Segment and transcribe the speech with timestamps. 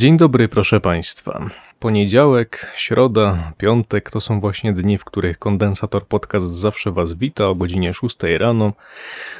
[0.00, 1.50] Dzień dobry, proszę Państwa.
[1.78, 7.54] Poniedziałek, środa, piątek to są właśnie dni, w których kondensator podcast zawsze Was wita o
[7.54, 8.72] godzinie 6 rano.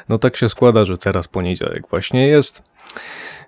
[0.08, 2.62] No tak się składa, że teraz poniedziałek właśnie jest.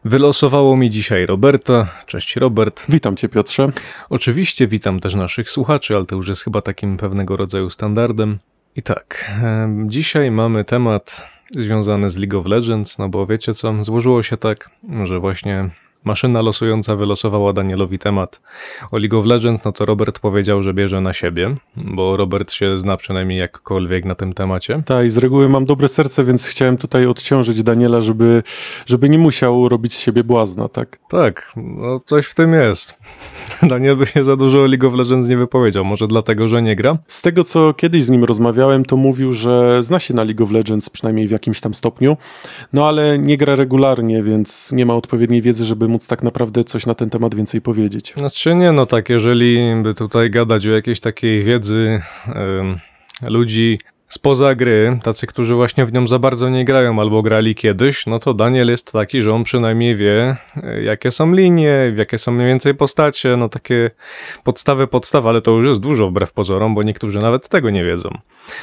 [0.04, 1.88] Wylosowało mi dzisiaj Roberta.
[2.06, 2.86] Cześć Robert.
[2.88, 3.72] Witam Cię Piotrze.
[4.10, 8.38] Oczywiście witam też naszych słuchaczy, ale to już jest chyba takim pewnego rodzaju standardem.
[8.76, 9.32] I tak,
[9.86, 14.70] dzisiaj mamy temat związany z League of Legends, no bo wiecie co, złożyło się tak,
[15.04, 15.70] że właśnie
[16.04, 18.40] maszyna losująca wylosowała Danielowi temat
[18.90, 22.78] o League of Legends, no to Robert powiedział, że bierze na siebie, bo Robert się
[22.78, 24.82] zna przynajmniej jakkolwiek na tym temacie.
[24.86, 28.42] Tak, i z reguły mam dobre serce, więc chciałem tutaj odciążyć Daniela, żeby,
[28.86, 30.98] żeby nie musiał robić z siebie błazna, tak?
[31.08, 32.98] Tak, no coś w tym jest.
[33.62, 36.76] Daniel by się za dużo o League of Legends nie wypowiedział, może dlatego, że nie
[36.76, 36.98] gra?
[37.08, 40.50] Z tego, co kiedyś z nim rozmawiałem, to mówił, że zna się na League of
[40.50, 42.16] Legends, przynajmniej w jakimś tam stopniu,
[42.72, 46.86] no ale nie gra regularnie, więc nie ma odpowiedniej wiedzy, żeby móc tak naprawdę coś
[46.86, 48.14] na ten temat więcej powiedzieć.
[48.16, 52.78] Znaczy nie, no tak, jeżeli by tutaj gadać o jakiejś takiej wiedzy em,
[53.22, 53.78] ludzi
[54.12, 58.18] spoza gry, tacy, którzy właśnie w nią za bardzo nie grają albo grali kiedyś, no
[58.18, 62.46] to Daniel jest taki, że on przynajmniej wie, e, jakie są linie, jakie są mniej
[62.46, 63.90] więcej postacie, no takie
[64.44, 68.10] podstawy, podstawy, ale to już jest dużo wbrew pozorom, bo niektórzy nawet tego nie wiedzą.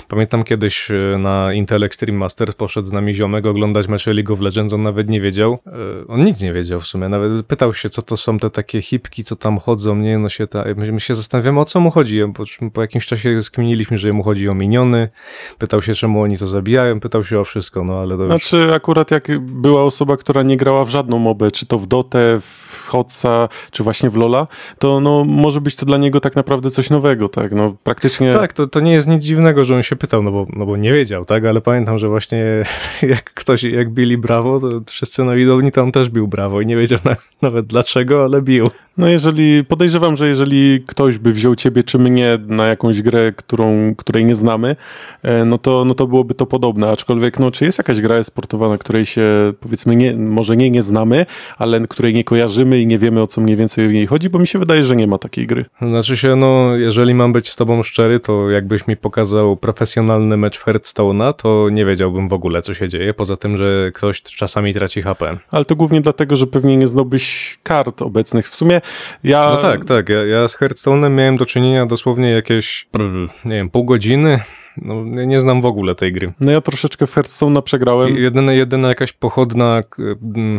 [0.08, 4.40] Pamiętam kiedyś e, na Intel Extreme Masters poszedł z nami ziomek oglądać mecze League of
[4.40, 7.90] Legends, on nawet nie wiedział, e, on nic nie wiedział w sumie, nawet pytał się,
[7.90, 11.16] co to są te takie hipki, co tam chodzą, nie, no się ta, my się
[11.16, 15.10] zastanawiamy, o co mu chodzi, po, po jakimś czasie skminiliśmy, że mu chodzi o miniony,
[15.58, 18.32] pytał się, czemu oni to zabijają, pytał się o wszystko, no ale to już...
[18.32, 22.40] Znaczy, akurat jak była osoba, która nie grała w żadną mobę, czy to w Dotę,
[22.42, 24.48] w Hotsa, czy właśnie w Lola,
[24.80, 27.52] to no, może być to dla niego tak naprawdę coś nowego, tak?
[27.52, 28.34] No, praktycznie.
[28.34, 30.78] Tak, to, to nie jest nic dziwnego, że on się pytał, no bo, no bo
[30.78, 31.46] nie wiedział, tak?
[31.46, 32.46] Ale pamiętam, że właśnie
[33.02, 36.78] jak ktoś, jak bili brawo, to wszyscy na widowni on też bił brawo i nie
[36.78, 38.68] wiedział na, nawet dlaczego, ale bił.
[38.98, 43.96] No jeżeli, podejrzewam, że jeżeli ktoś by wziął ciebie czy mnie na jakąś grę, którą,
[43.96, 44.76] której nie znamy,
[45.24, 48.70] e, no to, no to byłoby to podobne, aczkolwiek no czy jest jakaś gra sportowa,
[48.70, 51.26] na której się powiedzmy nie, może nie, nie znamy,
[51.58, 54.40] ale której nie kojarzymy i nie wiemy o co mniej więcej w niej chodzi, bo
[54.40, 55.66] mi się wydaje, że nie ma takiej gry.
[55.82, 60.60] Znaczy się, no, jeżeli mam być z tobą szczery, to jakbyś mi pokazał profesjonalny mecz
[60.60, 65.02] Hearthstone'a, to nie wiedziałbym w ogóle, co się dzieje, poza tym, że ktoś czasami traci
[65.02, 65.32] HP.
[65.52, 68.50] Ale to głównie dlatego, że pewnie nie zdobyś kart obecnych.
[68.50, 68.82] W sumie
[69.24, 69.50] ja...
[69.50, 70.10] No tak, tak.
[70.10, 72.88] Ja, ja z Hearthstone'em miałem do czynienia dosłownie jakieś,
[73.46, 74.40] nie wiem, pół godziny.
[74.82, 76.34] No, nie, znam w ogóle tej gry.
[76.40, 78.16] No ja troszeczkę w Hearthstone'a przegrałem.
[78.16, 79.84] Jedyna, jedyna jakaś pochodna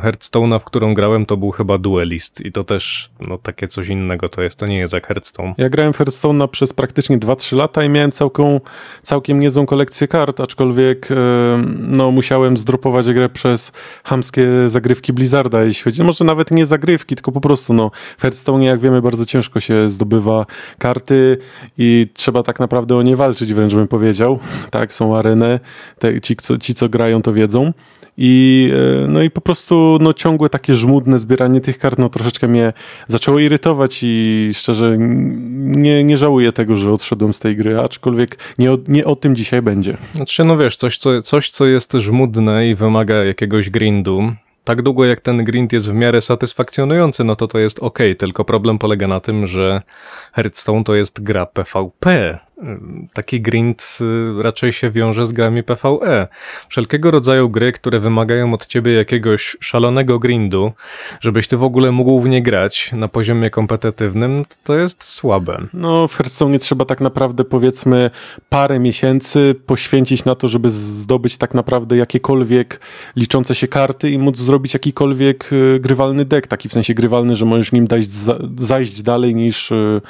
[0.02, 2.40] Hearthstone'a, w którą grałem, to był chyba Duelist.
[2.46, 4.58] I to też, no takie coś innego to jest.
[4.58, 5.54] To nie jest jak Hearthstone.
[5.58, 8.60] Ja grałem w Hearthstone'a przez praktycznie 2-3 lata i miałem całką,
[9.02, 11.14] całkiem niezłą kolekcję kart, aczkolwiek e,
[11.78, 13.72] no, musiałem zdropować grę przez
[14.04, 18.22] hamskie zagrywki Blizzarda, jeśli chodzi, no może nawet nie zagrywki, tylko po prostu no, w
[18.22, 20.46] Hearthstone'ie, jak wiemy, bardzo ciężko się zdobywa
[20.78, 21.38] karty
[21.78, 24.09] i trzeba tak naprawdę o nie walczyć, wręcz bym powiedział.
[24.70, 25.60] Tak, są areny,
[25.98, 27.72] te, ci, co, ci co grają to wiedzą.
[28.22, 28.70] I,
[29.04, 32.72] e, no i po prostu no, ciągłe takie żmudne zbieranie tych kart no, troszeczkę mnie
[33.08, 38.72] zaczęło irytować i szczerze nie, nie żałuję tego, że odszedłem z tej gry, aczkolwiek nie
[38.72, 39.96] o, nie o tym dzisiaj będzie.
[40.14, 44.32] Znaczy, no wiesz, coś co, coś, co jest żmudne i wymaga jakiegoś grindu,
[44.64, 48.44] tak długo jak ten grind jest w miarę satysfakcjonujący, no to to jest ok, tylko
[48.44, 49.82] problem polega na tym, że
[50.32, 52.38] Hearthstone to jest gra PvP.
[53.14, 56.28] Taki grind y, raczej się wiąże z grami PvE.
[56.68, 60.72] Wszelkiego rodzaju gry, które wymagają od ciebie jakiegoś szalonego grindu,
[61.20, 65.58] żebyś ty w ogóle mógł w nie grać na poziomie kompetytywnym, to- jest słabe.
[65.72, 68.10] No w Hearthstone trzeba tak naprawdę powiedzmy
[68.48, 72.80] parę miesięcy poświęcić na to, żeby zdobyć tak naprawdę jakiekolwiek
[73.16, 77.44] liczące się karty i móc zrobić jakikolwiek y, grywalny deck, taki w sensie grywalny, że
[77.44, 80.00] możesz nim dać, za, zajść dalej niż, y,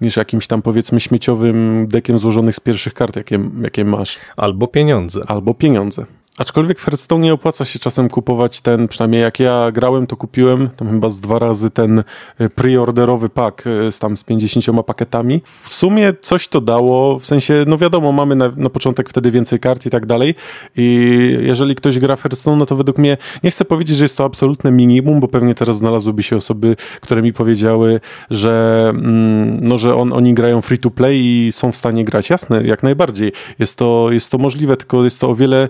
[0.00, 4.18] niż jakimś tam powiedzmy śmieciowym deckiem złożonych z pierwszych kart, jakie, jakie masz.
[4.36, 5.22] Albo pieniądze.
[5.26, 6.06] Albo pieniądze.
[6.38, 10.68] Aczkolwiek w Hearthstone nie opłaca się czasem kupować ten, przynajmniej jak ja grałem, to kupiłem
[10.68, 12.04] tam chyba z dwa razy ten
[12.40, 15.42] y, preorderowy pak y, z tam z 50 pakietami.
[15.62, 19.60] W sumie coś to dało, w sensie, no wiadomo, mamy na, na początek wtedy więcej
[19.60, 20.34] kart i tak dalej
[20.76, 24.16] i jeżeli ktoś gra w Hearthstone, no to według mnie, nie chcę powiedzieć, że jest
[24.16, 29.78] to absolutne minimum, bo pewnie teraz znalazłyby się osoby, które mi powiedziały, że, mm, no,
[29.78, 32.30] że on, oni grają free to play i są w stanie grać.
[32.30, 33.32] Jasne, jak najbardziej.
[33.58, 35.68] Jest to, jest to możliwe, tylko jest to o wiele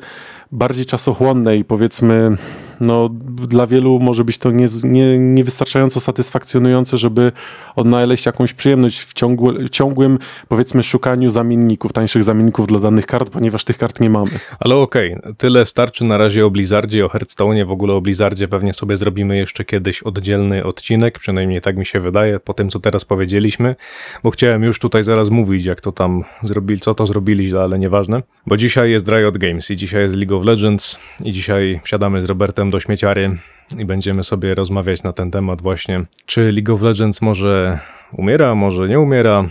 [0.52, 2.36] bardziej czasochłonne i powiedzmy
[2.80, 3.08] no,
[3.48, 7.32] dla wielu może być to nie, nie, niewystarczająco satysfakcjonujące, żeby
[7.76, 13.64] odnaleźć jakąś przyjemność w ciągły, ciągłym, powiedzmy, szukaniu zamienników, tańszych zamienników dla danych kart, ponieważ
[13.64, 14.30] tych kart nie mamy.
[14.60, 18.48] Ale okej, okay, tyle starczy na razie o Blizzardzie, o Hearthstone, w ogóle o Blizzardzie
[18.48, 22.80] pewnie sobie zrobimy jeszcze kiedyś oddzielny odcinek, przynajmniej tak mi się wydaje, po tym co
[22.80, 23.76] teraz powiedzieliśmy,
[24.22, 28.22] bo chciałem już tutaj zaraz mówić, jak to tam zrobili, co to zrobili, ale nieważne,
[28.46, 32.24] bo dzisiaj jest Riot Games i dzisiaj jest League of Legends i dzisiaj siadamy z
[32.24, 33.38] Robertem do śmieciary
[33.78, 37.78] i będziemy sobie rozmawiać na ten temat właśnie, czy League of Legends może
[38.12, 39.44] umiera, może nie umiera,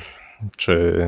[0.57, 1.07] czy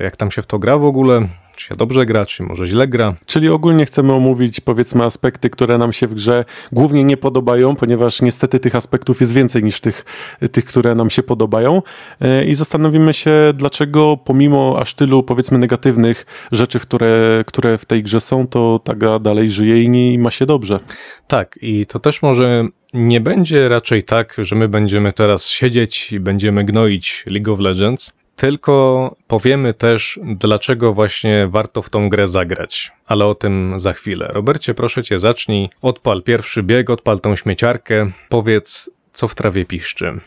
[0.00, 1.28] jak tam się w to gra w ogóle,
[1.60, 3.14] czy się dobrze gra, czy może źle gra.
[3.26, 8.22] Czyli ogólnie chcemy omówić, powiedzmy, aspekty, które nam się w grze głównie nie podobają, ponieważ
[8.22, 10.04] niestety tych aspektów jest więcej niż tych,
[10.52, 11.82] tych które nam się podobają.
[12.20, 18.02] E, I zastanowimy się, dlaczego pomimo aż tylu, powiedzmy, negatywnych rzeczy, które, które w tej
[18.02, 20.80] grze są, to ta gra dalej żyje i nie ma się dobrze.
[21.28, 26.20] Tak, i to też może nie będzie raczej tak, że my będziemy teraz siedzieć i
[26.20, 32.92] będziemy gnoić League of Legends, tylko powiemy też, dlaczego właśnie warto w tą grę zagrać.
[33.06, 34.28] Ale o tym za chwilę.
[34.32, 35.68] Robercie, proszę cię, zacznij.
[35.82, 38.10] Odpal pierwszy bieg, odpal tą śmieciarkę.
[38.28, 40.20] Powiedz, co w trawie piszczy.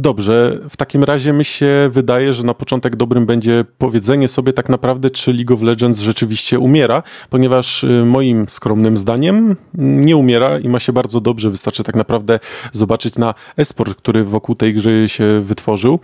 [0.00, 4.68] Dobrze, w takim razie mi się wydaje, że na początek dobrym będzie powiedzenie sobie tak
[4.68, 10.68] naprawdę, czy League of Legends rzeczywiście umiera, ponieważ y, moim skromnym zdaniem nie umiera i
[10.68, 11.50] ma się bardzo dobrze.
[11.50, 12.40] Wystarczy tak naprawdę
[12.72, 15.98] zobaczyć na esport, który wokół tej gry się wytworzył.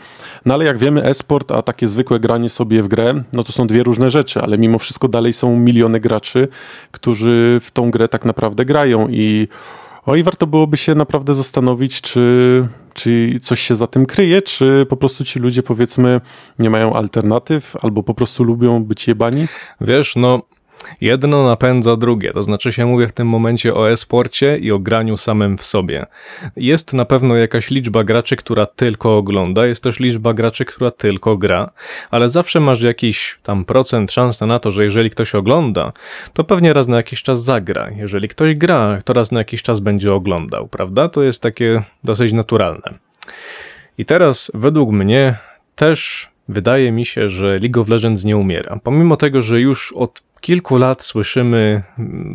[0.45, 3.67] No ale jak wiemy, esport, a takie zwykłe granie sobie w grę, no to są
[3.67, 6.49] dwie różne rzeczy, ale mimo wszystko dalej są miliony graczy,
[6.91, 9.49] którzy w tą grę tak naprawdę grają i
[10.07, 14.87] o i warto byłoby się naprawdę zastanowić, czy, czy coś się za tym kryje, czy
[14.89, 16.21] po prostu ci ludzie powiedzmy
[16.59, 19.47] nie mają alternatyw, albo po prostu lubią być jebani?
[19.81, 20.43] Wiesz, no
[21.01, 25.17] Jedno napędza drugie, to znaczy się mówię w tym momencie o e-sporcie i o graniu
[25.17, 26.07] samym w sobie.
[26.57, 31.37] Jest na pewno jakaś liczba graczy, która tylko ogląda, jest też liczba graczy, która tylko
[31.37, 31.71] gra,
[32.11, 35.93] ale zawsze masz jakiś tam procent szans na to, że jeżeli ktoś ogląda,
[36.33, 37.91] to pewnie raz na jakiś czas zagra.
[37.97, 41.09] Jeżeli ktoś gra, to raz na jakiś czas będzie oglądał, prawda?
[41.09, 42.93] To jest takie dosyć naturalne.
[43.99, 45.37] I teraz według mnie
[45.77, 48.79] też wydaje mi się, że League of Legends nie umiera.
[48.83, 51.83] Pomimo tego, że już od kilku lat słyszymy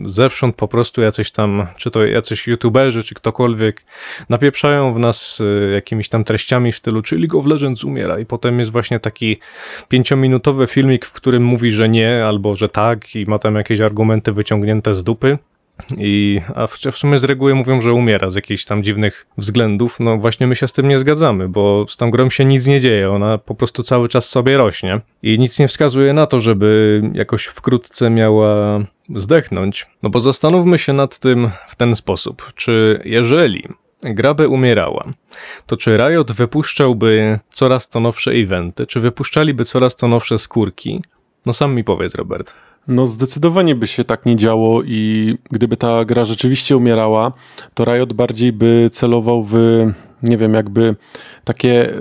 [0.06, 3.85] zewsząd po prostu jacyś tam, czy to jacyś youtuberzy, czy ktokolwiek,
[4.29, 8.25] napieprzają w nas y, jakimiś tam treściami w stylu, czy League of Legends umiera i
[8.25, 9.39] potem jest właśnie taki
[9.89, 14.31] pięciominutowy filmik, w którym mówi, że nie, albo że tak i ma tam jakieś argumenty
[14.31, 15.38] wyciągnięte z dupy.
[15.97, 19.99] I, a w, w sumie z reguły mówią, że umiera z jakichś tam dziwnych względów.
[19.99, 22.79] No właśnie my się z tym nie zgadzamy, bo z tą grą się nic nie
[22.79, 23.11] dzieje.
[23.11, 25.01] Ona po prostu cały czas sobie rośnie.
[25.23, 28.79] I nic nie wskazuje na to, żeby jakoś wkrótce miała
[29.15, 29.87] zdechnąć.
[30.03, 32.51] No bo zastanówmy się nad tym w ten sposób.
[32.55, 33.67] Czy jeżeli
[34.01, 35.05] gra by umierała,
[35.67, 38.87] to czy Riot wypuszczałby coraz to nowsze eventy?
[38.87, 41.01] Czy wypuszczaliby coraz to nowsze skórki?
[41.45, 42.53] No sam mi powiedz, Robert.
[42.89, 47.31] No zdecydowanie by się tak nie działo i gdyby ta gra rzeczywiście umierała,
[47.74, 49.56] to Riot bardziej by celował w,
[50.24, 50.95] nie wiem, jakby
[51.44, 51.94] takie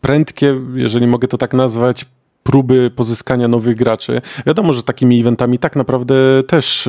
[0.00, 2.06] prędkie, jeżeli mogę to tak nazwać,
[2.42, 4.22] próby pozyskania nowych graczy.
[4.46, 6.88] Wiadomo, że takimi eventami tak naprawdę też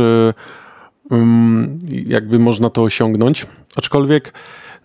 [1.10, 3.46] um, jakby można to osiągnąć,
[3.76, 4.34] aczkolwiek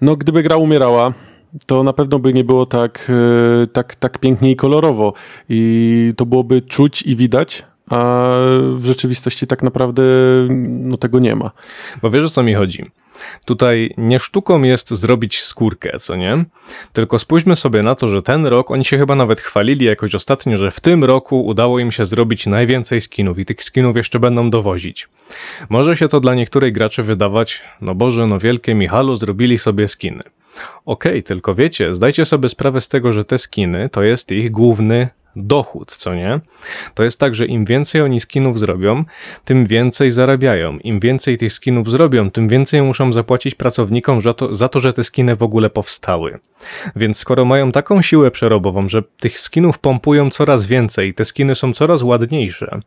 [0.00, 1.12] no gdyby gra umierała,
[1.66, 3.10] to na pewno by nie było tak,
[3.62, 5.12] e, tak, tak pięknie i kolorowo.
[5.48, 8.30] I to byłoby czuć i widać, a
[8.76, 10.02] w rzeczywistości tak naprawdę
[10.58, 11.50] no, tego nie ma.
[12.02, 12.84] Bo wiesz o co mi chodzi?
[13.46, 16.44] Tutaj nie sztuką jest zrobić skórkę, co nie?
[16.92, 20.56] Tylko spójrzmy sobie na to, że ten rok, oni się chyba nawet chwalili jakoś ostatnio,
[20.56, 24.50] że w tym roku udało im się zrobić najwięcej skinów i tych skinów jeszcze będą
[24.50, 25.08] dowozić.
[25.68, 30.22] Może się to dla niektórych graczy wydawać, no Boże, no wielkie Michalu, zrobili sobie skiny.
[30.84, 34.50] Okej, okay, tylko wiecie, zdajcie sobie sprawę z tego, że te skiny to jest ich
[34.50, 36.40] główny dochód, co nie?
[36.94, 39.04] To jest tak, że im więcej oni skinów zrobią,
[39.44, 40.78] tym więcej zarabiają.
[40.78, 44.92] Im więcej tych skinów zrobią, tym więcej muszą zapłacić pracownikom za to, za to, że
[44.92, 46.38] te skiny w ogóle powstały.
[46.96, 51.72] Więc skoro mają taką siłę przerobową, że tych skinów pompują coraz więcej, te skiny są
[51.72, 52.80] coraz ładniejsze,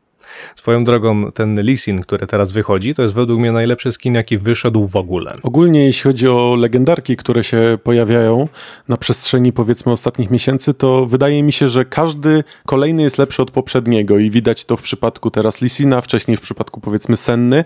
[0.56, 4.88] Swoją drogą ten Lisin, który teraz wychodzi, to jest według mnie najlepszy skin, jaki wyszedł
[4.88, 5.34] w ogóle.
[5.44, 8.48] Ogólnie jeśli chodzi o legendarki, które się pojawiają
[8.88, 13.52] na przestrzeni powiedzmy ostatnich miesięcy, to wydaje mi się, że każdy kolejny jest lepszy od
[13.52, 17.58] poprzedniego i widać to w przypadku teraz Lisina, wcześniej w przypadku powiedzmy Senny,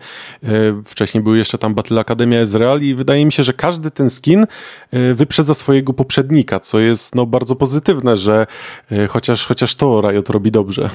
[0.44, 0.48] e,
[0.86, 4.48] wcześniej był jeszcze tam Battle Academia Ezreal i wydaje mi się, że każdy ten skin
[4.92, 8.48] e, wyprzedza swojego poprzednika, co jest no bardzo pozytywne, że
[8.92, 10.90] e, chociaż, chociaż to Riot robi dobrze.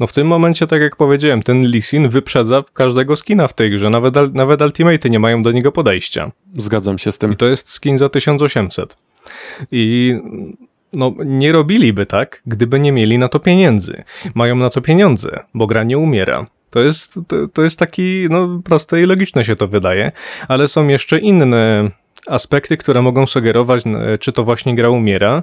[0.00, 3.70] No w tym momencie, tak jak powiedziałem, ten Lee Sin wyprzedza każdego skina w tej
[3.70, 6.32] grze, nawet, nawet Ultimate'y nie mają do niego podejścia.
[6.58, 7.32] Zgadzam się z tym.
[7.32, 8.96] I to jest skin za 1800.
[9.72, 10.14] I
[10.92, 14.02] no, nie robiliby tak, gdyby nie mieli na to pieniędzy.
[14.34, 16.46] Mają na to pieniądze, bo gra nie umiera.
[16.70, 20.12] To jest, to, to jest taki, no, proste i logiczne się to wydaje,
[20.48, 21.90] ale są jeszcze inne
[22.28, 25.42] aspekty, które mogą sugerować, n- czy to właśnie gra umiera,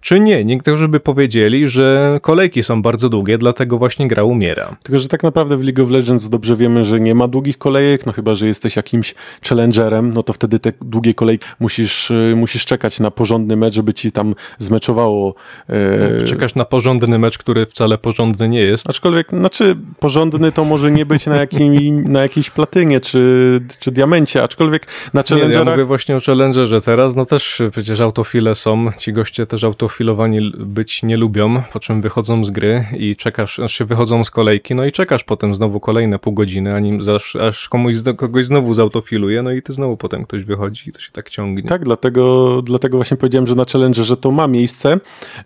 [0.00, 0.44] czy nie.
[0.44, 4.76] Niektórzy by powiedzieli, że kolejki są bardzo długie, dlatego właśnie gra umiera.
[4.84, 8.06] Tylko, że tak naprawdę w League of Legends dobrze wiemy, że nie ma długich kolejek,
[8.06, 9.14] no chyba, że jesteś jakimś
[9.48, 13.94] challengerem, no to wtedy te długie kolejki musisz, y, musisz czekać na porządny mecz, żeby
[13.94, 15.34] ci tam zmeczowało.
[15.68, 18.90] e, Czekasz na porządny mecz, który wcale porządny nie jest.
[18.90, 24.42] Aczkolwiek, znaczy, porządny to może nie być na, jakim, na jakiejś platynie czy, czy diamencie,
[24.42, 25.74] aczkolwiek na Nie, ja challengerach...
[25.74, 31.02] mówię właśnie o Challengerze teraz, no też przecież autofile są, ci goście też autofilowani być
[31.02, 34.84] nie lubią, po czym wychodzą z gry i czekasz, aż się wychodzą z kolejki, no
[34.84, 39.52] i czekasz potem znowu kolejne pół godziny, aż, aż, aż komuś, kogoś znowu zautofiluje, no
[39.52, 41.62] i ty znowu potem ktoś wychodzi i to się tak ciągnie.
[41.62, 45.00] Tak, dlatego, dlatego właśnie powiedziałem, że na Challengerze to ma miejsce.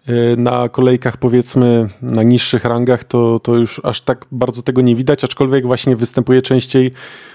[0.09, 4.97] Yy, Na kolejkach powiedzmy na niższych rangach to, to już aż tak bardzo tego nie
[4.97, 6.93] widać, aczkolwiek właśnie występuje częściej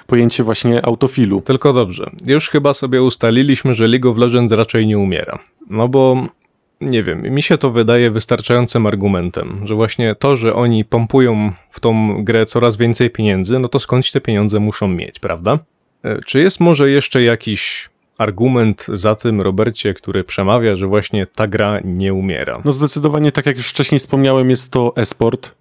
[0.08, 1.42] pojęcie właśnie autofilu.
[1.42, 5.40] Tylko dobrze, już chyba sobie ustaliliśmy, że League of Legends raczej nie umiera.
[5.70, 6.28] No bo
[6.82, 11.80] nie wiem, mi się to wydaje wystarczającym argumentem, że właśnie to, że oni pompują w
[11.80, 15.60] tą grę coraz więcej pieniędzy, no to skądś te pieniądze muszą mieć, prawda?
[16.04, 21.48] E, Czy jest może jeszcze jakiś argument za tym, Robercie, który przemawia, że właśnie ta
[21.48, 22.62] gra nie umiera?
[22.66, 25.52] No zdecydowanie, tak jak już wcześniej wspomniałem, jest to e-sport,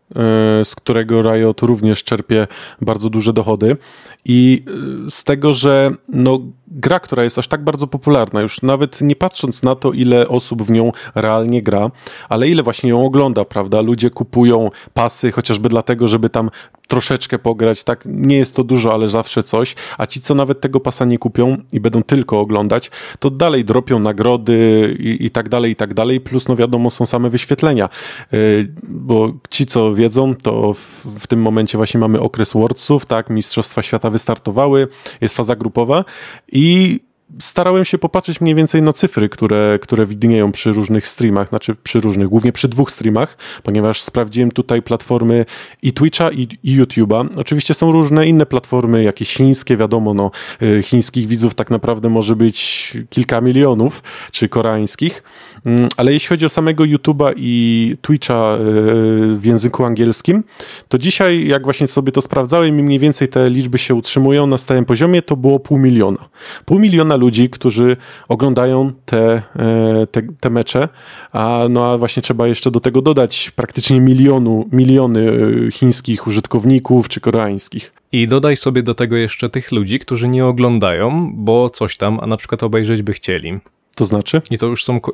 [0.65, 2.47] z którego Riot również czerpie
[2.81, 3.77] bardzo duże dochody
[4.25, 4.63] i
[5.05, 9.17] yy, z tego, że no, gra, która jest aż tak bardzo popularna, już nawet nie
[9.17, 11.91] patrząc na to, ile osób w nią realnie gra,
[12.29, 13.81] ale ile właśnie ją ogląda, prawda?
[13.81, 16.51] Ludzie kupują pasy chociażby dlatego, żeby tam
[16.89, 18.05] troszeczkę pograć, tak?
[18.07, 21.57] Nie jest to dużo, ale zawsze coś, a ci, co nawet tego pasa nie kupią
[21.73, 26.21] i będą tylko oglądać, to dalej dropią nagrody i, i tak dalej, i tak dalej,
[26.21, 27.89] plus no wiadomo, są same wyświetlenia,
[28.33, 33.31] Yy, bo ci, co wiedzą, to w, w tym momencie właśnie mamy okres Worldsów, tak?
[33.31, 34.89] Mistrzostwa Świata wystartowały,
[35.21, 36.05] jest faza grupowa
[36.53, 37.01] i
[37.39, 42.01] starałem się popatrzeć mniej więcej na cyfry, które, które widnieją przy różnych streamach, znaczy przy
[42.01, 45.47] różnych, głównie przy dwóch streamach, ponieważ sprawdziłem tutaj platformy
[45.83, 47.29] i Twitcha i, i YouTube'a.
[47.37, 50.31] Oczywiście są różne inne platformy, jakieś chińskie, wiadomo, no,
[50.63, 54.03] y, chińskich widzów tak naprawdę może być kilka milionów,
[54.33, 55.23] czy koreańskich,
[55.65, 60.45] Mm, ale jeśli chodzi o samego YouTube'a i Twitcha y, w języku angielskim,
[60.89, 64.59] to dzisiaj, jak właśnie sobie to sprawdzałem i mniej więcej te liczby się utrzymują na
[64.59, 66.29] stałym poziomie, to było pół miliona.
[66.65, 67.17] Pół miliona
[67.51, 67.97] którzy
[68.29, 70.89] oglądają te, e, te, te mecze,
[71.33, 75.33] a, no, a właśnie trzeba jeszcze do tego dodać praktycznie milionu, miliony
[75.69, 77.93] e, chińskich użytkowników czy koreańskich.
[78.13, 82.27] I dodaj sobie do tego jeszcze tych ludzi, którzy nie oglądają, bo coś tam, a
[82.27, 83.61] na przykład obejrzeć by chcieli.
[83.95, 84.43] To znaczy?
[84.51, 85.01] I to już są.
[85.01, 85.13] To,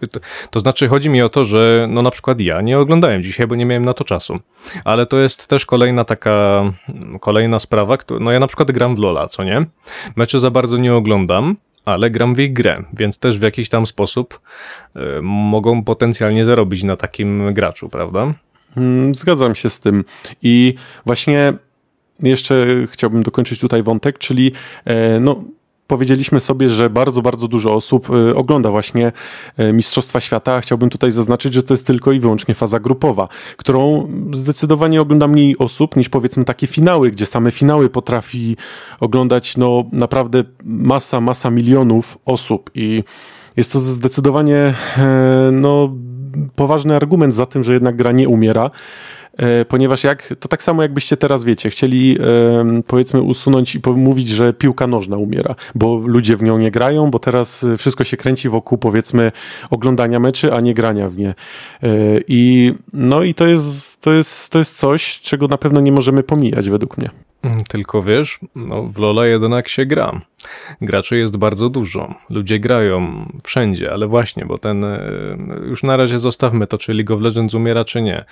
[0.50, 3.54] to znaczy, chodzi mi o to, że no na przykład ja nie oglądałem dzisiaj, bo
[3.54, 4.38] nie miałem na to czasu.
[4.84, 6.62] Ale to jest też kolejna taka.
[7.20, 7.98] Kolejna sprawa.
[8.20, 9.66] No ja na przykład gram w Lola, co nie?
[10.16, 11.56] Mecze za bardzo nie oglądam.
[11.92, 14.40] Ale gram w ich grę, więc też w jakiś tam sposób
[14.96, 18.34] y, mogą potencjalnie zarobić na takim graczu, prawda?
[18.76, 20.04] Mm, Zgadzam się z tym.
[20.42, 20.74] I
[21.06, 21.52] właśnie
[22.22, 24.52] jeszcze chciałbym dokończyć tutaj wątek, czyli
[24.84, 25.44] e, no,
[25.90, 29.12] powiedzieliśmy sobie, że bardzo, bardzo dużo osób e, ogląda właśnie
[29.56, 30.60] e, Mistrzostwa Świata.
[30.60, 35.58] Chciałbym tutaj zaznaczyć, że to jest tylko i wyłącznie faza grupowa, którą zdecydowanie ogląda mniej
[35.58, 38.56] osób niż powiedzmy takie finały, gdzie same finały potrafi
[39.00, 43.04] oglądać no naprawdę masa, masa milionów osób i
[43.56, 45.94] jest to zdecydowanie e, no,
[46.56, 48.70] poważny argument za tym, że jednak gra nie umiera.
[49.36, 52.18] E, Ponieważ jak, to tak samo jakbyście teraz wiecie, chcieli
[52.86, 57.18] powiedzmy usunąć i mówić, że piłka nożna umiera, bo ludzie w nią nie grają, bo
[57.18, 59.32] teraz e, wszystko się kręci wokół powiedzmy
[59.70, 61.28] oglądania meczy, a nie grania w nie.
[61.28, 61.34] E,
[62.28, 66.22] I no i to jest, to jest, to jest coś, czego na pewno nie możemy
[66.22, 67.10] pomijać według mnie.
[67.68, 70.20] Tylko wiesz, no w Lola jednak się gra.
[70.80, 72.14] Graczy jest bardzo dużo.
[72.30, 74.84] Ludzie grają wszędzie, ale właśnie, bo ten.
[74.84, 75.00] e,
[75.68, 78.24] Już na razie zostawmy to, czy League of Legends umiera, czy nie.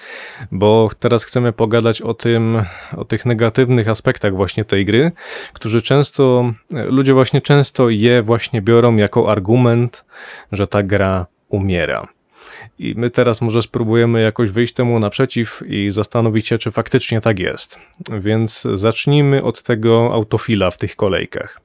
[0.52, 2.62] Bo teraz chcemy pogadać o tym,
[2.96, 5.12] o tych negatywnych aspektach właśnie tej gry,
[5.52, 6.52] którzy często.
[6.74, 10.04] e, Ludzie właśnie często je właśnie biorą jako argument,
[10.52, 12.08] że ta gra umiera.
[12.78, 17.38] I my teraz może spróbujemy jakoś wyjść temu naprzeciw i zastanowić się, czy faktycznie tak
[17.38, 17.78] jest.
[18.20, 21.60] Więc zacznijmy od tego autofila w tych kolejkach.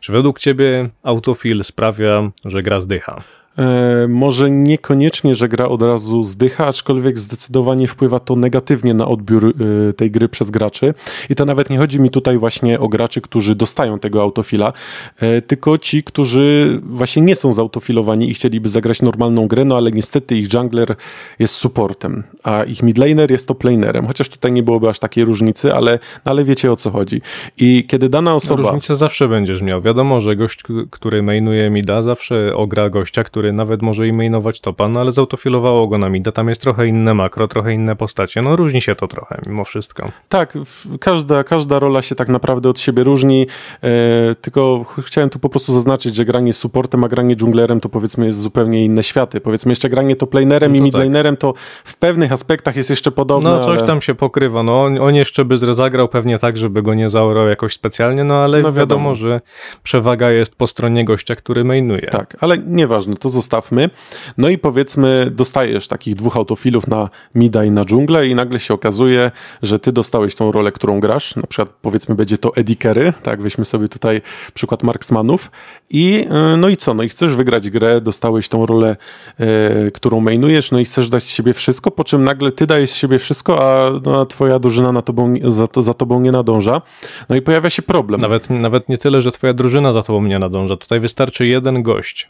[0.00, 3.22] Czy według ciebie autofil sprawia, że gra zdycha?
[3.58, 9.46] E, może niekoniecznie, że gra od razu zdycha, aczkolwiek zdecydowanie wpływa to negatywnie na odbiór
[9.46, 10.94] e, tej gry przez graczy.
[11.30, 14.72] I to nawet nie chodzi mi tutaj właśnie o graczy, którzy dostają tego autofila,
[15.20, 19.92] e, tylko ci, którzy właśnie nie są zautofilowani i chcieliby zagrać normalną grę, no ale
[19.92, 20.94] niestety ich jungler
[21.38, 24.06] jest supportem, a ich midlaner jest toplanerem.
[24.06, 27.20] Chociaż tutaj nie byłoby aż takiej różnicy, ale, no ale wiecie o co chodzi.
[27.58, 28.62] I kiedy dana osoba...
[28.62, 29.82] Różnicę zawsze będziesz miał.
[29.82, 34.88] Wiadomo, że gość, który mainuje mida, zawsze ogra gościa, który nawet może i mainować topa,
[34.88, 36.32] no ale zautofilowało go na mida.
[36.32, 38.42] Tam jest trochę inne makro, trochę inne postacie.
[38.42, 40.08] No różni się to trochę, mimo wszystko.
[40.28, 40.58] Tak,
[41.00, 43.46] każda, każda rola się tak naprawdę od siebie różni,
[43.82, 47.88] e, tylko ch- chciałem tu po prostu zaznaczyć, że granie supportem, a granie dżunglerem to
[47.88, 49.40] powiedzmy jest zupełnie inne światy.
[49.40, 53.50] Powiedzmy jeszcze granie toplanerem No i to midlanerem to w pewnych aspektach jest jeszcze podobne,
[53.50, 53.86] No coś ale...
[53.86, 54.62] tam się pokrywa.
[54.62, 58.34] No on, on jeszcze by zagrał pewnie tak, żeby go nie zaorał jakoś specjalnie, no
[58.34, 58.78] ale No wiadomo.
[58.80, 59.40] wiadomo, że
[59.82, 62.06] przewaga jest po stronie gościa, który mainuje.
[62.10, 63.90] Tak, ale nieważne, to zostawmy.
[64.38, 68.74] No i powiedzmy, dostajesz takich dwóch autofilów na mida i na dżunglę i nagle się
[68.74, 69.30] okazuje,
[69.62, 71.36] że ty dostałeś tą rolę, którą grasz.
[71.36, 74.22] Na przykład powiedzmy będzie to Eddie Carey, tak, weźmy sobie tutaj
[74.54, 75.50] przykład Marksmanów.
[75.90, 76.94] I yy, no i co?
[76.94, 78.96] No i chcesz wygrać grę, dostałeś tą rolę,
[79.38, 79.46] yy,
[79.90, 82.94] którą mainujesz, no i chcesz dać z siebie wszystko, po czym nagle ty dajesz z
[82.94, 86.82] siebie wszystko, a, no, twoja drużyna na tobą, za, to, za tobą nie nadąża.
[87.28, 88.20] No i pojawia się problem.
[88.20, 90.76] Nawet, nawet nie tyle, że twoja drużyna za tobą nie nadąża.
[90.76, 92.28] Tutaj wystarczy jeden gość, y,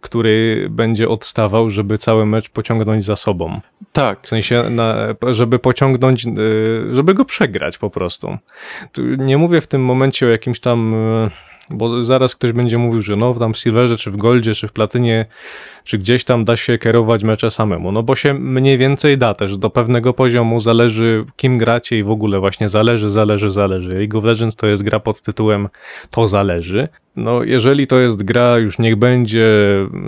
[0.00, 3.60] który będzie odstawał, żeby cały mecz pociągnąć za sobą.
[3.92, 4.96] Tak, W sensie, na,
[5.30, 8.38] żeby pociągnąć, y, żeby go przegrać po prostu.
[8.92, 11.30] Tu nie mówię w tym momencie o jakimś tam, y,
[11.70, 14.72] bo zaraz ktoś będzie mówił, że no tam w Silverze, czy w Goldzie, czy w
[14.72, 15.26] Platynie,
[15.84, 17.92] czy gdzieś tam da się kierować mecze samemu.
[17.92, 19.56] No bo się mniej więcej da też.
[19.56, 23.90] Do pewnego poziomu zależy kim gracie i w ogóle właśnie zależy, zależy, zależy.
[23.90, 25.68] League of Legends to jest gra pod tytułem
[26.10, 26.88] to zależy.
[27.16, 29.46] No jeżeli to jest gra, już niech będzie,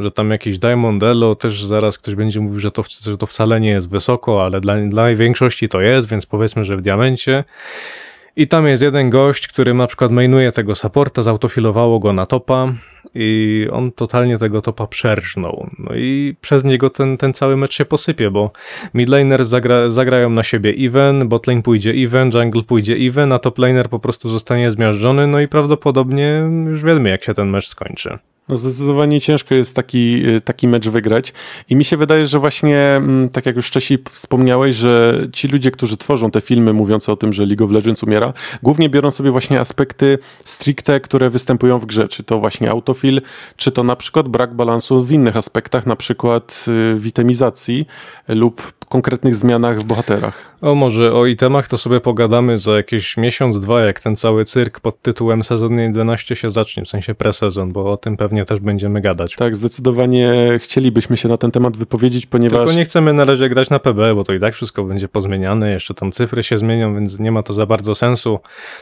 [0.00, 3.60] że tam jakiś Diamond Elo, też zaraz ktoś będzie mówił, że to, że to wcale
[3.60, 7.44] nie jest wysoko, ale dla, dla większości to jest, więc powiedzmy, że w diamencie.
[8.38, 12.74] I tam jest jeden gość, który na przykład mainuje tego supporta, zautofilowało go na topa
[13.14, 15.70] i on totalnie tego topa przerżnął.
[15.78, 18.50] No i przez niego ten, ten cały mecz się posypie, bo
[18.94, 23.98] midlaner zagra, zagrają na siebie even, botlane pójdzie even, jungle pójdzie even, a toplaner po
[23.98, 28.18] prostu zostanie zmiażdżony, no i prawdopodobnie już wiemy jak się ten mecz skończy.
[28.48, 31.32] No zdecydowanie ciężko jest taki, y, taki mecz wygrać
[31.68, 35.70] i mi się wydaje, że właśnie, mm, tak jak już wcześniej wspomniałeś, że ci ludzie,
[35.70, 38.32] którzy tworzą te filmy mówiące o tym, że League of Legends umiera,
[38.62, 43.20] głównie biorą sobie właśnie aspekty stricte, które występują w grze, czy to właśnie autofil,
[43.56, 47.86] czy to na przykład brak balansu w innych aspektach, na przykład y, witemizacji
[48.28, 50.56] lub konkretnych zmianach w bohaterach.
[50.60, 54.80] O może o itemach to sobie pogadamy za jakieś miesiąc, dwa, jak ten cały cyrk
[54.80, 59.00] pod tytułem sezon 11 się zacznie, w sensie presezon, bo o tym pewnie też będziemy
[59.00, 59.36] gadać.
[59.36, 62.58] Tak, zdecydowanie chcielibyśmy się na ten temat wypowiedzieć, ponieważ...
[62.58, 65.70] Tylko nie chcemy na razie grać na PB, bo to i tak wszystko będzie pozmieniane,
[65.70, 68.38] jeszcze tam cyfry się zmienią, więc nie ma to za bardzo sensu.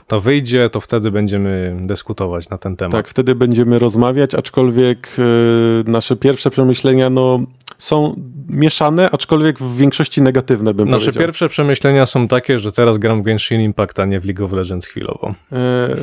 [0.07, 2.93] To wyjdzie, to wtedy będziemy dyskutować na ten temat.
[2.93, 7.41] Tak, wtedy będziemy rozmawiać, aczkolwiek e, nasze pierwsze przemyślenia no,
[7.79, 11.21] są mieszane, aczkolwiek w większości negatywne bym Nasze powiedział.
[11.23, 14.53] pierwsze przemyślenia są takie, że teraz gram w Genshin Impact, a nie w League of
[14.53, 15.35] Legends chwilowo.
[15.53, 15.97] E,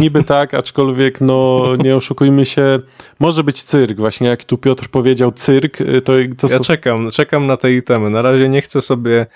[0.00, 2.78] niby tak, aczkolwiek no nie oszukujmy się,
[3.20, 6.64] może być cyrk, właśnie jak tu Piotr powiedział cyrk, e, to, to Ja są...
[6.64, 8.10] czekam, czekam na te itemy.
[8.10, 9.26] Na razie nie chcę sobie.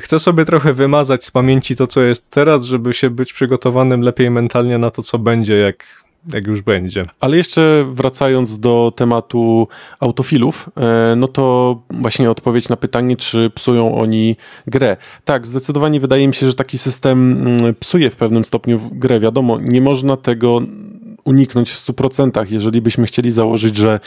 [0.00, 4.30] Chcę sobie trochę wymazać z pamięci to, co jest teraz, żeby się być przygotowanym lepiej
[4.30, 5.86] mentalnie na to, co będzie, jak,
[6.32, 7.04] jak już będzie.
[7.20, 9.68] Ale jeszcze wracając do tematu
[10.00, 14.96] autofilów, e, no to właśnie odpowiedź na pytanie, czy psują oni grę.
[15.24, 19.20] Tak, zdecydowanie wydaje mi się, że taki system mm, psuje w pewnym stopniu grę.
[19.20, 20.60] Wiadomo, nie można tego
[21.24, 24.00] uniknąć w 100%, jeżeli byśmy chcieli założyć, że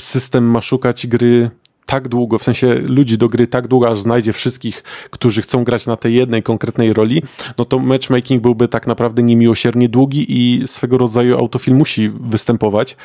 [0.00, 1.50] system ma szukać gry
[1.86, 5.86] tak długo, w sensie ludzi do gry tak długo, aż znajdzie wszystkich, którzy chcą grać
[5.86, 7.22] na tej jednej konkretnej roli,
[7.58, 12.96] no to matchmaking byłby tak naprawdę niemiłosiernie długi i swego rodzaju autofilm musi występować.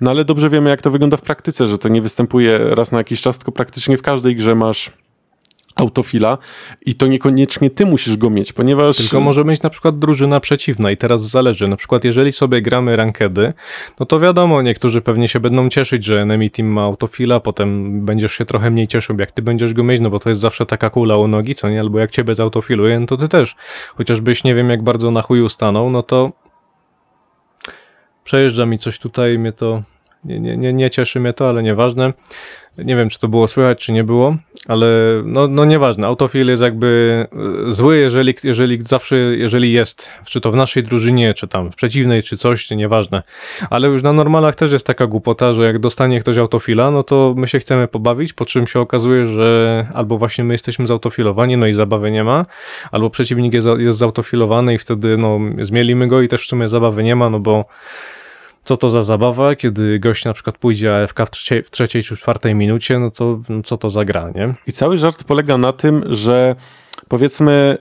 [0.00, 2.98] No ale dobrze wiemy, jak to wygląda w praktyce, że to nie występuje raz na
[2.98, 4.92] jakiś czas, tylko praktycznie w każdej grze masz
[5.78, 6.38] autofila
[6.86, 8.96] i to niekoniecznie ty musisz go mieć, ponieważ...
[8.96, 11.68] Tylko może mieć na przykład drużyna przeciwna i teraz zależy.
[11.68, 13.52] Na przykład jeżeli sobie gramy rankedy,
[14.00, 18.32] no to wiadomo, niektórzy pewnie się będą cieszyć, że enemy team ma autofila, potem będziesz
[18.32, 20.90] się trochę mniej cieszył, jak ty będziesz go mieć, no bo to jest zawsze taka
[20.90, 21.80] kula u nogi, co nie?
[21.80, 23.56] Albo jak ciebie zautofiluje, no to ty też.
[23.96, 26.32] Chociażbyś nie wiem jak bardzo na chuju stanął, no to
[28.24, 29.82] przejeżdża mi coś tutaj, mnie to
[30.24, 32.12] nie, nie, nie, nie cieszy mnie to, ale nieważne.
[32.78, 34.36] Nie wiem, czy to było słychać, czy nie było.
[34.68, 34.86] Ale
[35.24, 37.26] no, no nieważne, autofil jest jakby
[37.66, 41.74] e, zły, jeżeli, jeżeli zawsze, jeżeli jest, czy to w naszej drużynie, czy tam w
[41.74, 43.22] przeciwnej, czy coś, nieważne.
[43.70, 47.34] Ale już na normalach też jest taka głupota, że jak dostanie ktoś autofila, no to
[47.36, 51.66] my się chcemy pobawić, po czym się okazuje, że albo właśnie my jesteśmy zautofilowani, no
[51.66, 52.46] i zabawy nie ma,
[52.90, 57.02] albo przeciwnik jest, jest zautofilowany i wtedy no zmielimy go i też w sumie zabawy
[57.02, 57.64] nie ma, no bo
[58.68, 62.16] co to za zabawa, kiedy gość na przykład pójdzie AFK w trzeciej, w trzeciej czy
[62.16, 64.54] czwartej minucie, no to no co to za gra, nie?
[64.66, 66.56] I cały żart polega na tym, że
[67.08, 67.78] powiedzmy,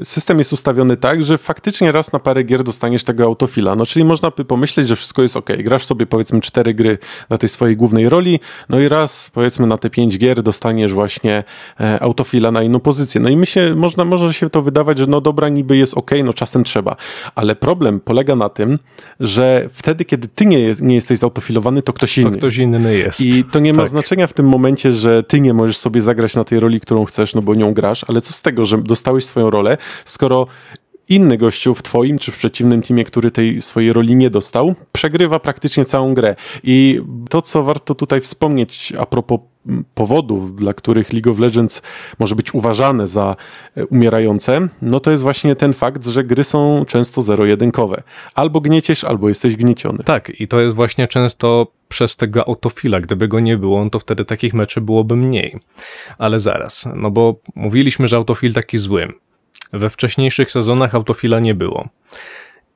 [0.00, 3.76] y, system jest ustawiony tak, że faktycznie raz na parę gier dostaniesz tego autofila.
[3.76, 5.50] No, czyli można by pomyśleć, że wszystko jest ok.
[5.58, 6.98] Grasz sobie powiedzmy cztery gry
[7.30, 11.44] na tej swojej głównej roli, no i raz powiedzmy na te pięć gier dostaniesz właśnie
[11.80, 13.20] e, autofila na inną pozycję.
[13.20, 16.10] No i my się, można, może się to wydawać, że no dobra, niby jest ok,
[16.24, 16.96] no czasem trzeba.
[17.34, 18.78] Ale problem polega na tym,
[19.20, 22.30] że wtedy, kiedy ty nie, jest, nie jesteś zautofilowany, to ktoś inny.
[22.30, 23.20] To ktoś inny jest.
[23.20, 23.90] I to nie ma Tak.
[23.90, 27.34] znaczenia w tym momencie, że ty nie możesz sobie zagrać na tej roli, którą chcesz,
[27.34, 30.46] no bo nią grasz, ale co z tego, że dostałeś swoją rolę, skoro
[31.10, 35.40] inny gościu w twoim czy w przeciwnym teamie, który tej swojej roli nie dostał, przegrywa
[35.40, 36.36] praktycznie całą grę.
[36.62, 39.40] I to, co warto tutaj wspomnieć a propos
[39.94, 41.82] powodów, dla których League of Legends
[42.18, 43.36] może być uważane za
[43.76, 48.02] e, umierające, no to jest właśnie ten fakt, że gry są często zero-jedynkowe.
[48.34, 49.98] Albo gnieciesz, albo jesteś gnieciony.
[50.04, 53.00] Tak, i to jest właśnie często przez tego autofila.
[53.00, 55.58] Gdyby go nie było, to wtedy takich meczy byłoby mniej.
[56.18, 59.08] Ale zaraz, no bo mówiliśmy, że autofil taki zły.
[59.72, 61.88] We wcześniejszych sezonach autofila nie było.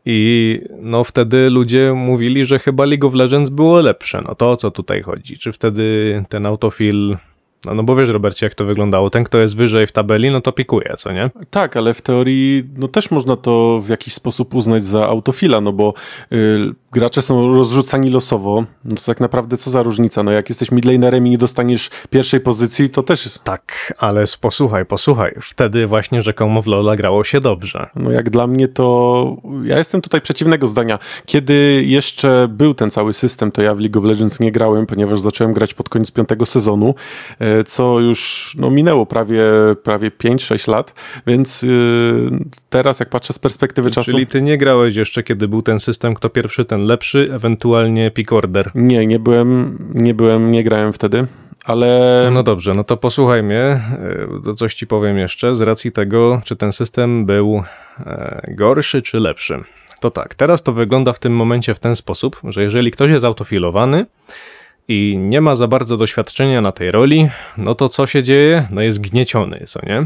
[0.06, 4.22] I no wtedy ludzie mówili, że chyba League of Legends było lepsze.
[4.28, 5.38] No to o co tutaj chodzi?
[5.38, 7.16] Czy wtedy ten autofil.
[7.64, 9.10] No, no bo wiesz, Robercie, jak to wyglądało.
[9.10, 11.30] Ten, kto jest wyżej w tabeli, no to pikuje, co nie?
[11.50, 15.72] Tak, ale w teorii no też można to w jakiś sposób uznać za autofila, no
[15.72, 15.94] bo
[16.32, 20.70] y, gracze są rozrzucani losowo, no to tak naprawdę co za różnica, no jak jesteś
[20.70, 25.34] midlanerem i nie dostaniesz pierwszej pozycji, to też jest, Tak, ale posłuchaj, posłuchaj.
[25.42, 27.90] Wtedy właśnie rzekomo w Lola grało się dobrze.
[27.96, 30.98] no jak dla mnie to, ja jestem tutaj przeciwnego zdania.
[31.26, 35.20] Kiedy jeszcze był ten cały system, to ja w League of Legends nie grałem, ponieważ
[35.20, 36.94] zacząłem grać pod koniec piątego sezonu,
[37.38, 39.42] e, co już no, minęło prawie,
[39.82, 40.94] prawie 5-6 lat,
[41.26, 41.68] więc y,
[42.70, 44.10] teraz jak patrzę z perspektywy czasu...
[44.10, 48.32] Czyli ty nie grałeś jeszcze, kiedy był ten system, kto pierwszy, ten lepszy, ewentualnie pick
[48.32, 48.70] order.
[48.74, 51.26] Nie, nie byłem, nie byłem, nie grałem wtedy,
[51.64, 53.80] ale No dobrze, no to posłuchaj mnie,
[54.40, 57.62] y, to coś ci powiem jeszcze, z racji tego, czy ten system był
[58.06, 59.62] e, gorszy czy lepszy.
[60.00, 63.24] To tak, teraz to wygląda w tym momencie w ten sposób, że jeżeli ktoś jest
[63.24, 64.06] autofilowany
[64.88, 68.68] i nie ma za bardzo doświadczenia na tej roli, no to co się dzieje?
[68.70, 70.00] No jest gnieciony, co nie?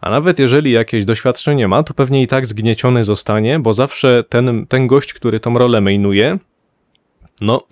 [0.00, 4.66] A nawet jeżeli jakieś doświadczenie ma, to pewnie i tak zgnieciony zostanie, bo zawsze ten,
[4.66, 6.38] ten gość, który tą rolę mainuje,
[7.40, 7.66] no,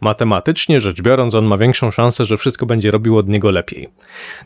[0.00, 3.88] matematycznie rzecz biorąc, on ma większą szansę, że wszystko będzie robił od niego lepiej.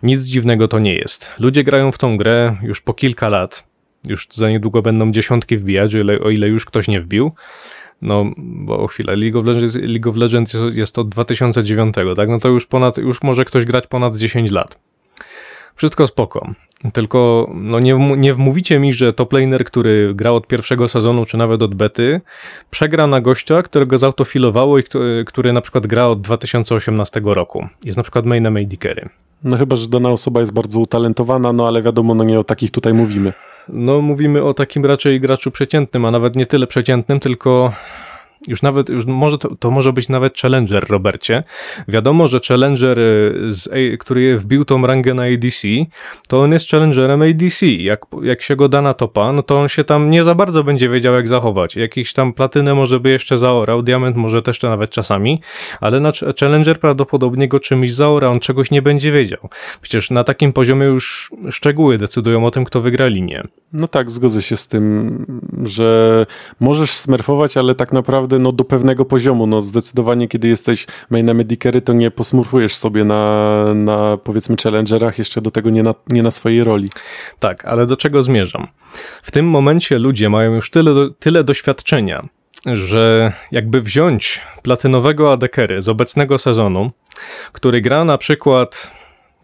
[0.02, 1.34] Nic dziwnego to nie jest.
[1.38, 3.70] Ludzie grają w tą grę już po kilka lat.
[4.08, 7.32] Już za niedługo będą dziesiątki wbijać, o ile, o ile już ktoś nie wbił.
[8.02, 12.28] No, bo o chwilę, League of Legends, League of Legends jest- jest od 2009, tak?
[12.28, 14.78] No to już ponad, już może ktoś grać ponad 10 lat.
[15.74, 16.54] Wszystko spoko.
[16.92, 21.36] Tylko no nie, nie wmówicie mi, że top laner, który gra od pierwszego sezonu, czy
[21.36, 22.20] nawet od bety,
[22.70, 27.66] przegra na gościa, którego zautofilowało i kto, który na przykład gra od 2018 roku.
[27.84, 28.76] Jest na przykład mainem AD
[29.44, 32.70] no chyba, że dana osoba jest bardzo utalentowana, no ale wiadomo, no nie o takich
[32.70, 33.32] tutaj mówimy.
[33.72, 37.72] No mówimy o takim raczej graczu przeciętnym, a nawet nie tyle przeciętnym, tylko
[38.48, 41.42] już nawet, już może to, to może być nawet Challenger, Robercie.
[41.88, 43.68] Wiadomo, że Challenger, y, z,
[44.00, 45.68] który wbił tą rangę na ADC,
[46.28, 47.66] to on jest Challengerem ADC.
[47.66, 50.64] Jak, jak się go da na topa, no to on się tam nie za bardzo
[50.64, 51.76] będzie wiedział, jak zachować.
[51.76, 55.40] Jakiś tam platynę może by jeszcze zaorał, diament może też to nawet czasami,
[55.80, 59.48] ale na Ch- Challenger prawdopodobnie go czymś zaora, on czegoś nie będzie wiedział.
[59.80, 63.42] Przecież na takim poziomie już szczegóły decydują o tym, kto wygra linię.
[63.72, 65.26] No tak, zgodzę się z tym,
[65.64, 66.26] że
[66.60, 71.80] możesz smerfować, ale tak naprawdę no do pewnego poziomu, no zdecydowanie kiedy jesteś mainem Medikery,
[71.80, 76.30] to nie posmurfujesz sobie na, na powiedzmy challengerach, jeszcze do tego nie na, nie na
[76.30, 76.88] swojej roli.
[77.38, 78.66] Tak, ale do czego zmierzam?
[79.22, 82.22] W tym momencie ludzie mają już tyle, tyle doświadczenia,
[82.66, 86.90] że jakby wziąć platynowego adekery z obecnego sezonu,
[87.52, 88.92] który gra na przykład,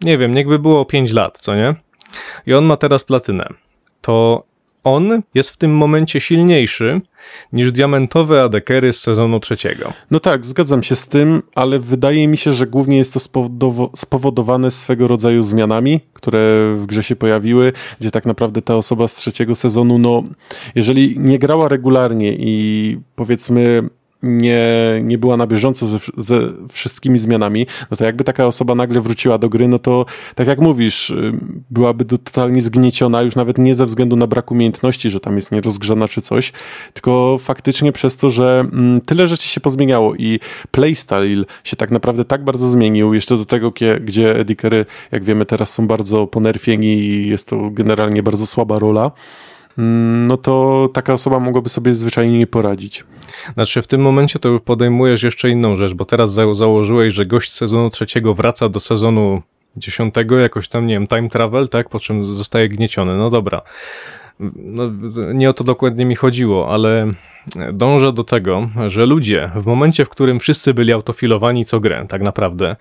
[0.01, 1.75] nie wiem, niechby było 5 lat, co nie?
[2.45, 3.47] I on ma teraz platynę.
[4.01, 4.43] To
[4.87, 7.01] on jest w tym momencie silniejszy
[7.53, 9.93] niż diamentowe adekery z sezonu trzeciego.
[10.11, 13.19] No tak, zgadzam się z tym, ale wydaje mi się, że głównie jest to
[13.95, 19.15] spowodowane swego rodzaju zmianami, które w grze się pojawiły, gdzie tak naprawdę ta osoba z
[19.15, 20.23] trzeciego sezonu, no,
[20.75, 23.89] jeżeli nie grała regularnie i powiedzmy
[24.23, 24.67] nie,
[25.03, 29.37] nie była na bieżąco ze, ze wszystkimi zmianami, no to jakby taka osoba nagle wróciła
[29.37, 31.33] do gry, no to tak jak mówisz, y,
[31.69, 36.07] byłaby totalnie zgnieciona, już nawet nie ze względu na brak umiejętności, że tam jest nierozgrzana
[36.07, 36.51] czy coś,
[36.93, 40.39] tylko faktycznie przez to, że mm, tyle rzeczy się pozmieniało i
[40.71, 45.73] playstyle się tak naprawdę tak bardzo zmienił, jeszcze do tego, gdzie Edikery, jak wiemy teraz
[45.73, 49.11] są bardzo ponerfieni i jest to generalnie bardzo słaba rola,
[50.27, 53.03] no to taka osoba mogłaby sobie zwyczajnie nie poradzić.
[53.53, 57.51] Znaczy w tym momencie to podejmujesz jeszcze inną rzecz, bo teraz za założyłeś, że gość
[57.51, 59.41] sezonu trzeciego wraca do sezonu
[59.77, 63.17] dziesiątego, jakoś tam, nie wiem, time travel, tak, po czym zostaje gnieciony.
[63.17, 63.61] No dobra.
[64.55, 64.83] No,
[65.33, 67.11] nie o to dokładnie mi chodziło, ale
[67.73, 72.21] dążę do tego, że ludzie w momencie, w którym wszyscy byli autofilowani co grę, tak
[72.21, 72.75] naprawdę,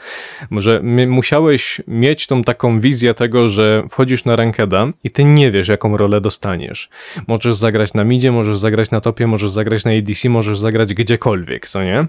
[0.50, 5.68] że musiałeś mieć tą taką wizję tego, że wchodzisz na rankeda i ty nie wiesz,
[5.68, 6.88] jaką rolę dostaniesz.
[7.26, 11.68] Możesz zagrać na midzie, możesz zagrać na topie, możesz zagrać na ADC, możesz zagrać gdziekolwiek,
[11.68, 12.06] co nie?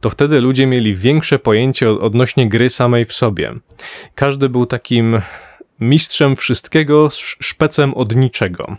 [0.00, 3.54] To wtedy ludzie mieli większe pojęcie odnośnie gry samej w sobie.
[4.14, 5.20] Każdy był takim
[5.80, 7.08] mistrzem wszystkiego,
[7.40, 8.76] szpecem od niczego.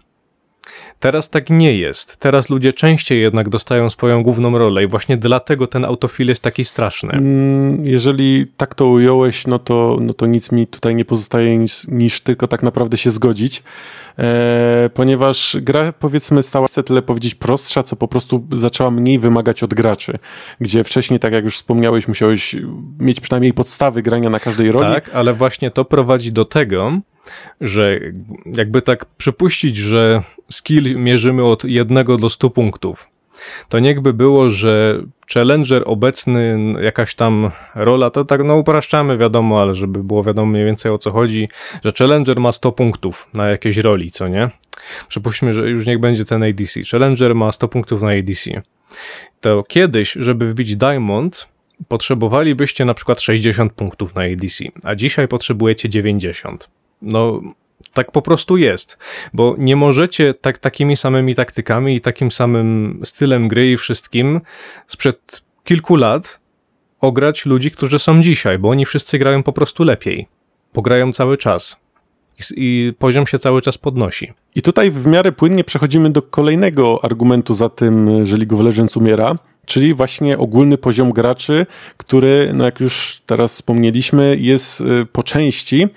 [0.99, 2.17] Teraz tak nie jest.
[2.17, 6.65] Teraz ludzie częściej jednak dostają swoją główną rolę i właśnie dlatego ten autofil jest taki
[6.65, 7.13] straszny.
[7.13, 11.87] Mm, jeżeli tak to ująłeś, no to, no to nic mi tutaj nie pozostaje niż,
[11.87, 13.63] niż tylko tak naprawdę się zgodzić.
[14.19, 19.63] E, ponieważ gra powiedzmy stała się tyle powiedzieć prostsza, co po prostu zaczęła mniej wymagać
[19.63, 20.19] od graczy,
[20.61, 22.55] gdzie wcześniej, tak jak już wspomniałeś, musiałeś
[22.99, 24.93] mieć przynajmniej podstawy grania na każdej roli.
[24.93, 26.99] Tak, ale właśnie to prowadzi do tego,
[27.61, 27.99] że
[28.57, 33.07] jakby tak przypuścić, że skill mierzymy od jednego do 100 punktów,
[33.69, 35.01] to niechby było, że
[35.33, 40.65] challenger obecny, jakaś tam rola, to tak no upraszczamy wiadomo, ale żeby było wiadomo mniej
[40.65, 41.49] więcej o co chodzi,
[41.85, 44.49] że challenger ma 100 punktów na jakiejś roli, co nie?
[45.07, 46.83] Przypuśćmy, że już niech będzie ten ADC.
[46.91, 48.61] Challenger ma 100 punktów na ADC.
[49.41, 51.47] To kiedyś, żeby wbić Diamond,
[51.87, 56.69] potrzebowalibyście na przykład 60 punktów na ADC, a dzisiaj potrzebujecie 90.
[57.01, 57.41] No,
[57.99, 58.97] tak po prostu jest,
[59.33, 64.41] bo nie możecie tak, takimi samymi taktykami i takim samym stylem gry i wszystkim
[64.87, 66.39] sprzed kilku lat
[67.01, 70.27] ograć ludzi, którzy są dzisiaj, bo oni wszyscy grają po prostu lepiej.
[70.73, 71.77] Pograją cały czas.
[72.55, 74.33] I, poziom się cały czas podnosi.
[74.55, 78.97] I tutaj w miarę płynnie przechodzimy do kolejnego argumentu za tym, że League of Legends
[78.97, 79.35] umiera,
[79.69, 81.65] czyli właśnie ogólny poziom graczy,
[81.97, 85.87] który, no jak już teraz wspomnieliśmy, jest y, po części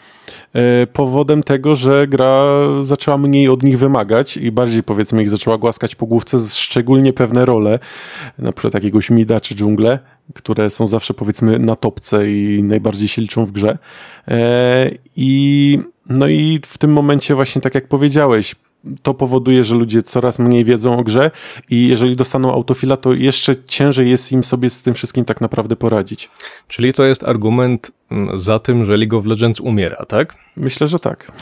[0.83, 2.45] y, powodem tego, że gra
[2.83, 7.45] zaczęła mniej od nich wymagać i bardziej powiedzmy ich zaczęła głaskać po główce, szczególnie pewne
[7.45, 7.79] role,
[8.39, 9.99] na przykład jakiegoś mida czy dżungle,
[10.35, 13.79] które są zawsze powiedzmy na topce i najbardziej się liczą w grze.
[14.29, 18.55] E, I no i w tym momencie właśnie tak jak powiedziałeś,
[19.03, 21.31] to powoduje, że ludzie coraz mniej wiedzą o grze
[21.71, 25.77] i jeżeli dostaną autofila, to jeszcze ciężej jest im sobie z tym wszystkim tak naprawdę
[25.77, 26.31] poradzić.
[26.69, 30.37] Czyli to jest argument mm, za tym, że League of Legends umiera, tak?
[30.57, 31.33] Myślę, że tak.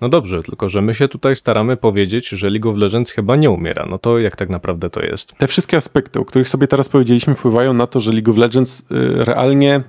[0.00, 3.50] No dobrze, tylko że my się tutaj staramy powiedzieć, że League of Legends chyba nie
[3.50, 3.86] umiera.
[3.90, 5.34] No to jak tak naprawdę to jest?
[5.34, 8.80] Te wszystkie aspekty, o których sobie teraz powiedzieliśmy, wpływają na to, że League of Legends
[8.80, 8.84] y,
[9.24, 9.82] realnie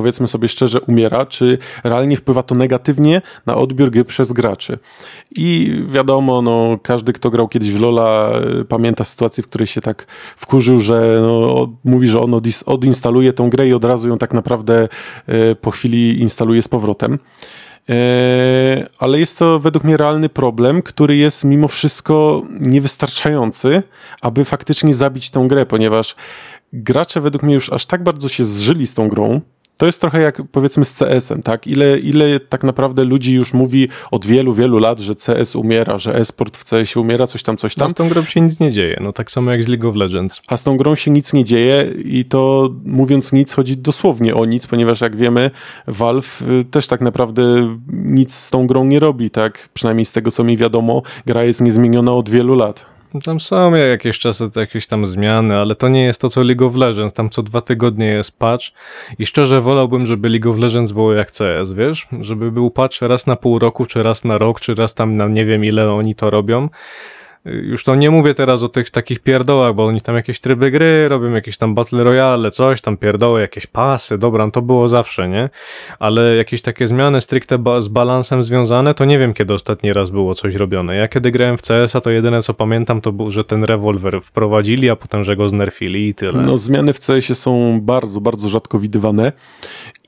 [0.00, 4.78] powiedzmy sobie szczerze, umiera, czy realnie wpływa to negatywnie na odbiór gry przez graczy.
[5.30, 9.80] I wiadomo, no, każdy, kto grał kiedyś w Lola, y, pamięta sytuację, w której się
[9.80, 14.34] tak wkurzył, że no, mówi, że on odinstaluje tą grę i od razu ją tak
[14.34, 14.88] naprawdę
[15.28, 17.18] y, po chwili instaluje z powrotem.
[17.90, 23.82] Y, ale jest to według mnie realny problem, który jest mimo wszystko niewystarczający,
[24.20, 26.16] aby faktycznie zabić tą grę, ponieważ
[26.72, 29.40] gracze według mnie już aż tak bardzo się zżyli z tą grą,
[29.80, 31.66] to jest trochę jak powiedzmy z CS-em, tak?
[31.66, 36.14] Ile, ile tak naprawdę ludzi już mówi od wielu, wielu lat, że CS umiera, że
[36.14, 37.86] e-sport w CS umiera, coś tam, coś tam.
[37.86, 39.96] A z tą grą się nic nie dzieje, no tak samo jak z League of
[39.96, 40.42] Legends.
[40.48, 44.44] A z tą grą się nic nie dzieje i to mówiąc nic, chodzi dosłownie o
[44.44, 45.50] nic, ponieważ jak wiemy,
[45.86, 49.68] Valve y, też tak naprawdę nic z tą grą nie robi, tak?
[49.74, 52.86] Przynajmniej z tego, co mi wiadomo, gra jest niezmieniona od wielu lat.
[53.24, 56.74] Tam są jakieś czasy jakieś tam zmiany, ale to nie jest to co League of
[56.74, 57.14] Legends.
[57.14, 58.64] Tam co dwa tygodnie jest patch
[59.18, 62.08] i szczerze wolałbym, żeby League of Legends było jak CS, wiesz?
[62.20, 65.28] Żeby był patch raz na pół roku, czy raz na rok, czy raz tam na
[65.28, 66.68] nie wiem ile oni to robią
[67.44, 71.08] już to nie mówię teraz o tych takich pierdołach, bo oni tam jakieś tryby gry
[71.08, 75.28] robią, jakieś tam battle royale, coś tam pierdoły, jakieś pasy, dobra, no to było zawsze,
[75.28, 75.50] nie?
[75.98, 80.10] Ale jakieś takie zmiany stricte ba z balansem związane, to nie wiem kiedy ostatni raz
[80.10, 80.96] było coś robione.
[80.96, 84.90] Ja kiedy grałem w CS-a, to jedyne co pamiętam to było, że ten rewolwer wprowadzili,
[84.90, 86.42] a potem, że go znerfili i tyle.
[86.42, 89.32] No zmiany w CS-ie są bardzo, bardzo rzadko widywane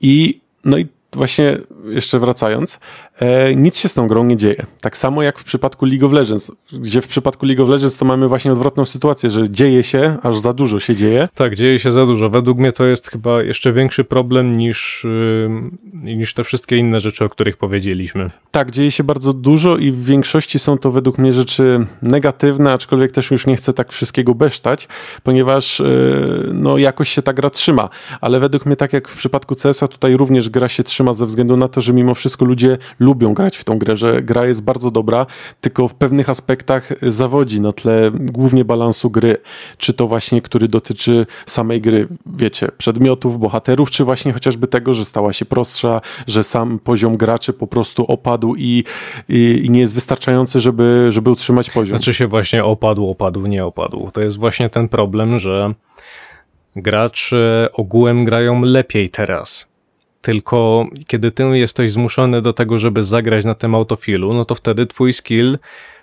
[0.00, 2.80] i no i właśnie jeszcze wracając,
[3.18, 4.66] e, nic się z tą grą nie dzieje.
[4.81, 8.05] Tak samo jak w przypadku League of Legends, gdzie w przypadku League of Legends to
[8.05, 11.29] mamy właśnie odwrotną sytuację, że dzieje się, aż za dużo się dzieje.
[11.35, 12.31] Tak, dzieje się za dużo.
[12.31, 15.07] Według mnie to jest chyba jeszcze większy problem niż,
[16.05, 18.31] yy, niż te wszystkie inne rzeczy, o których powiedzieliśmy.
[18.51, 23.12] Tak, dzieje się bardzo dużo i w większości są to według mnie rzeczy negatywne, aczkolwiek
[23.12, 24.88] też już nie chcę tak wszystkiego besztać,
[25.22, 27.88] ponieważ yy, no jakoś się ta gra trzyma,
[28.20, 31.57] ale według mnie tak jak w przypadku CS-a tutaj również gra się trzyma ze względu
[31.57, 34.90] na to, że mimo wszystko ludzie lubią grać w tą grę, że gra jest bardzo
[34.90, 35.26] dobra,
[35.60, 39.36] tylko w pewnych aspektach zawodzi na tle głównie balansu gry,
[39.78, 45.04] czy to właśnie, który dotyczy samej gry, wiecie, przedmiotów, bohaterów, czy właśnie chociażby tego, że
[45.04, 48.84] stała się prostsza, że sam poziom graczy po prostu opadł i,
[49.28, 51.96] i, i nie jest wystarczający, żeby, żeby utrzymać poziom.
[51.96, 54.10] Znaczy się właśnie opadł, opadł, nie opadł.
[54.10, 55.74] To jest właśnie ten problem, że
[56.76, 59.71] gracze ogółem grają lepiej teraz.
[60.22, 64.87] Tylko kiedy ty jesteś zmuszony do tego, żeby zagrać na tym autofilu, no to wtedy
[64.87, 65.58] twój skill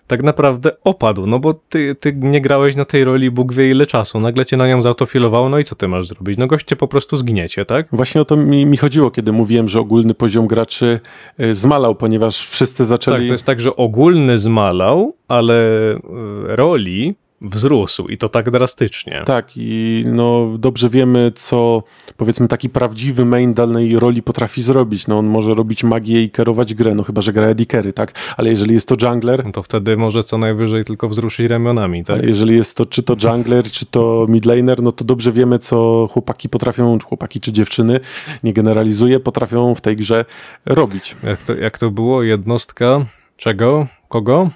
[0.10, 3.88] tak naprawdę opadł, no bo ty, ty nie grałeś na tej roli Bóg wie ile
[3.88, 6.38] czasu, nagle cię na nią zautofilowało, no i co ty masz zrobić?
[6.38, 7.88] No goście po prostu zgniecie, tak?
[7.91, 10.99] Właśnie o to mi, mi chodziło, kiedy mówiłem, że ogólny poziom graczy
[11.39, 13.17] y, zmalał, ponieważ wszyscy zaczęli...
[13.17, 15.55] Tak, to jest tak, że ogólny zmalał, ale
[15.95, 15.99] y,
[16.43, 19.23] roli wzrósł i to tak drastycznie.
[19.25, 21.84] Tak, i no dobrze wiemy, co
[22.17, 25.08] powiedzmy taki prawdziwy main danej roli potrafi zrobić.
[25.08, 28.13] No on może robić magię i kierować grę, no chyba, że gra Eddie Carey, tak?
[28.38, 29.45] Ale jeżeli jest to jungler...
[29.45, 32.17] No to wtedy może co najwyżej tylko wzruszyć ramionami, tak?
[32.19, 36.10] Ale jeżeli jest to czy to jungler, czy to midlaner, no to dobrze wiemy, co
[36.12, 37.99] chłopaki potrafią, chłopaki czy dziewczyny,
[38.43, 40.25] nie generalizuję, potrafią w tej grze
[40.65, 41.15] robić.
[41.23, 42.23] Jak to, jak to było?
[42.23, 43.06] Jednostka
[43.39, 43.88] czego?
[44.10, 44.49] Kogo?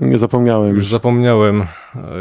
[0.00, 0.74] Nie zapomniałem.
[0.74, 1.64] Już zapomniałem.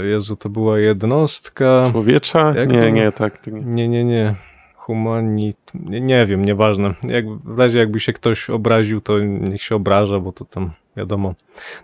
[0.09, 1.87] Jezu, to była jednostka.
[1.91, 2.53] Człowiecza?
[2.55, 2.89] Jak nie, to...
[2.89, 3.47] nie, tak.
[3.47, 4.03] Nie, nie, nie.
[4.03, 4.35] nie.
[4.75, 5.57] Humanit.
[5.73, 6.93] Nie, nie wiem, nieważne.
[7.03, 11.33] Jak, w razie jakby się ktoś obraził, to niech się obraża, bo to tam wiadomo,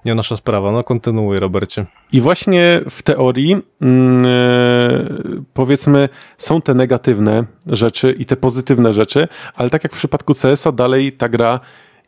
[0.06, 0.72] nie nasza sprawa.
[0.72, 1.86] No kontynuuj, Robercie.
[2.12, 3.58] I właśnie w teorii yy,
[5.54, 10.72] powiedzmy są te negatywne rzeczy i te pozytywne rzeczy, ale tak jak w przypadku CS-a
[10.72, 11.60] dalej ta gra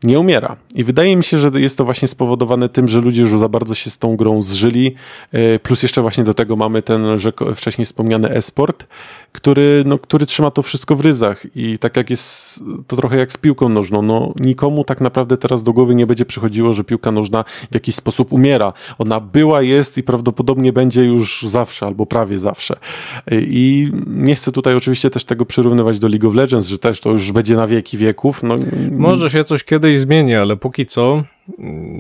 [0.04, 0.56] nie umiera.
[0.76, 3.76] I wydaje mi się, że jest to właśnie spowodowane tym, że ludzie już za bardzo
[3.76, 4.96] się z tą grą zżyli.
[5.32, 8.88] E, plus jeszcze właśnie do tego mamy ten że wcześniej wspomniany e-sport,
[9.32, 11.46] który, no, który trzyma to wszystko w ryzach.
[11.56, 14.02] I tak jak jest, to trochę jak z piłką nożną.
[14.02, 17.96] No, nikomu tak naprawdę teraz do głowy nie będzie przychodziło, że piłka nożna w jakiś
[17.96, 18.74] sposób umiera.
[18.98, 22.76] Ona była, jest i prawdopodobnie będzie już zawsze, albo prawie zawsze.
[23.32, 27.00] E, I nie chcę tutaj oczywiście też tego przyrównywać do League of Legends, że też
[27.00, 28.44] to już będzie na wieki wieków.
[28.44, 28.56] No,
[28.92, 31.24] Może się coś kiedyś kiedyś zmieni, ale póki co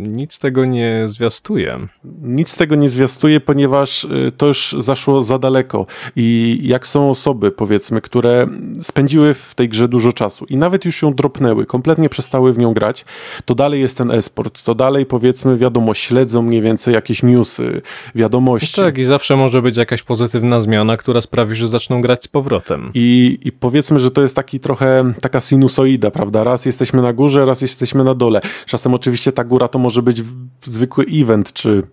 [0.08, 1.80] nic tego nie zwiastuje.
[2.22, 5.86] Nic tego nie zwiastuje, ponieważ y, to już zaszło za daleko.
[6.16, 8.48] I jak są osoby, powiedzmy, które
[8.82, 12.74] spędziły w tej grze dużo czasu i nawet już ją dropnęły, kompletnie przestały w nią
[12.74, 13.06] grać,
[13.46, 14.64] to dalej jest ten esport.
[14.64, 17.82] To dalej, powiedzmy, wiadomo, śledzą mniej więcej jakieś newsy,
[18.16, 18.82] wiadomości.
[18.82, 22.28] No tak, i zawsze może być jakaś pozytywna zmiana, która sprawi, że zaczną grać z
[22.28, 22.92] powrotem.
[22.94, 26.44] I, I powiedzmy, że to jest taki trochę taka sinusoida, prawda?
[26.44, 28.42] Raz jesteśmy na górze, raz jesteśmy na dole.
[28.66, 30.22] Czasem oczywiście ta góra to może być
[30.64, 31.84] zwykły event, czy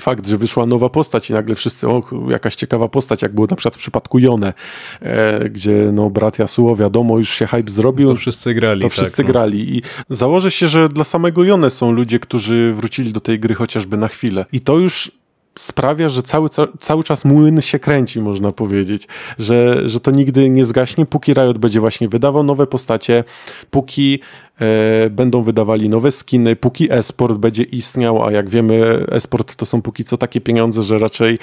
[0.00, 3.56] fakt, że wyszła nowa postać i nagle wszyscy, o, jakaś ciekawa postać, jak było na
[3.56, 4.52] przykład w przypadku Jone,
[5.00, 8.08] e, gdzie no brat Yasuo, wiadomo, już się hype zrobił.
[8.08, 8.82] To wszyscy grali.
[8.82, 9.32] To wszyscy tak, no.
[9.32, 13.54] grali i założę się, że dla samego Jone są ludzie, którzy wrócili do tej gry
[13.54, 14.46] chociażby na chwilę.
[14.52, 15.12] I to już
[15.58, 16.48] sprawia, że cały,
[16.80, 21.58] cały czas młyn się kręci, można powiedzieć, że, że to nigdy nie zgaśnie, póki Riot
[21.58, 23.24] będzie właśnie wydawał nowe postacie,
[23.70, 24.20] póki
[24.60, 29.82] e, będą wydawali nowe skiny, póki esport będzie istniał, a jak wiemy, esport to są
[29.82, 31.38] póki co takie pieniądze, że raczej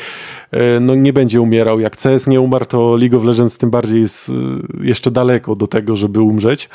[0.51, 1.79] e, no, nie będzie umierał.
[1.79, 4.33] Jak CS nie umarł, to League of Legends tym bardziej jest e,
[4.83, 6.69] jeszcze daleko do tego, żeby umrzeć.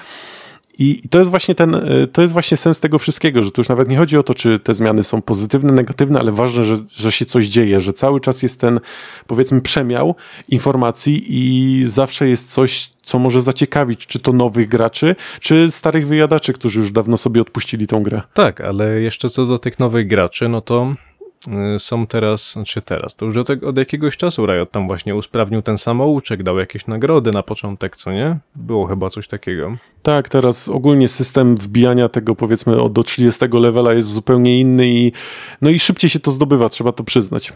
[0.80, 3.68] I to jest właśnie ten, e, to jest właśnie sens tego wszystkiego, że tu już
[3.68, 7.12] nawet nie chodzi o to, czy te zmiany są pozytywne, negatywne, ale ważne, że, że
[7.12, 8.80] się coś dzieje, że cały czas jest ten,
[9.26, 10.14] powiedzmy, przemiał
[10.48, 16.52] informacji i zawsze jest coś, co może zaciekawić, czy to nowych graczy, czy starych wyjadaczy,
[16.52, 18.22] którzy już dawno sobie odpuścili tą grę.
[18.34, 21.09] Tak, ale jeszcze co do tych nowych graczy, no to Y,
[21.78, 25.78] są teraz, znaczy teraz, to już od, od, jakiegoś czasu Riot tam właśnie usprawnił ten
[25.78, 28.38] samouczek, dał jakieś nagrody na początek, co nie?
[28.54, 29.76] Było chyba coś takiego.
[30.02, 35.12] Tak, teraz ogólnie system wbijania tego powiedzmy do 30 levela jest zupełnie inny i
[35.60, 37.52] no i szybciej się to zdobywa, trzeba to przyznać.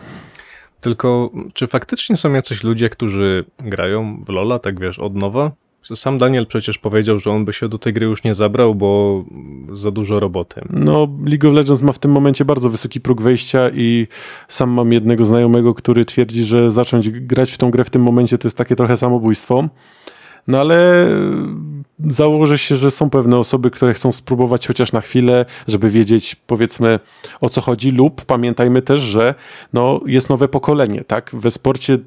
[0.81, 5.53] Tylko, czy faktycznie są jacyś ludzie, którzy grają w Lola, tak wiesz, od nowa?
[5.94, 9.25] Sam Daniel przecież powiedział, że on by się do tej gry już nie zabrał, bo
[9.73, 10.61] za dużo roboty.
[10.70, 14.07] No, League of Legends ma w tym momencie bardzo wysoki próg wejścia i
[14.49, 18.38] sam mam jednego znajomego, który twierdzi, że zacząć grać w tą grę w tym momencie
[18.38, 19.68] to jest takie trochę samobójstwo.
[20.49, 21.07] No ale
[22.07, 26.99] założę się, że są pewne osoby, które chcą spróbować chociaż na chwilę, żeby wiedzieć powiedzmy
[27.40, 29.35] o co chodzi lub pamiętajmy też, że
[29.73, 31.30] no, jest nowe pokolenie, tak?
[31.35, 31.99] We sporcie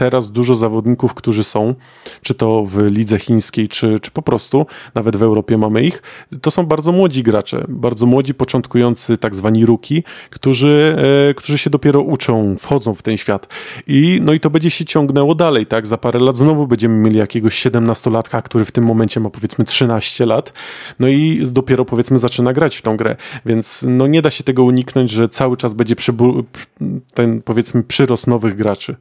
[0.00, 1.74] teraz dużo zawodników, którzy są,
[2.22, 6.02] czy to w lidze chińskiej, czy, czy po prostu, nawet w Europie mamy ich,
[6.42, 10.96] to są bardzo młodzi gracze, bardzo młodzi, początkujący tak zwani ruki, którzy,
[11.30, 13.48] e, którzy się dopiero uczą, wchodzą w ten świat.
[13.86, 15.86] I, no i to będzie się ciągnęło dalej, tak?
[15.86, 20.26] Za parę lat znowu będziemy mieli jakiegoś 17-latka, który w tym momencie ma powiedzmy 13
[20.26, 20.52] lat,
[20.98, 24.64] no i dopiero powiedzmy zaczyna grać w tą grę, więc no nie da się tego
[24.64, 25.94] uniknąć, że cały czas będzie
[27.14, 28.96] ten powiedzmy przyrost nowych graczy.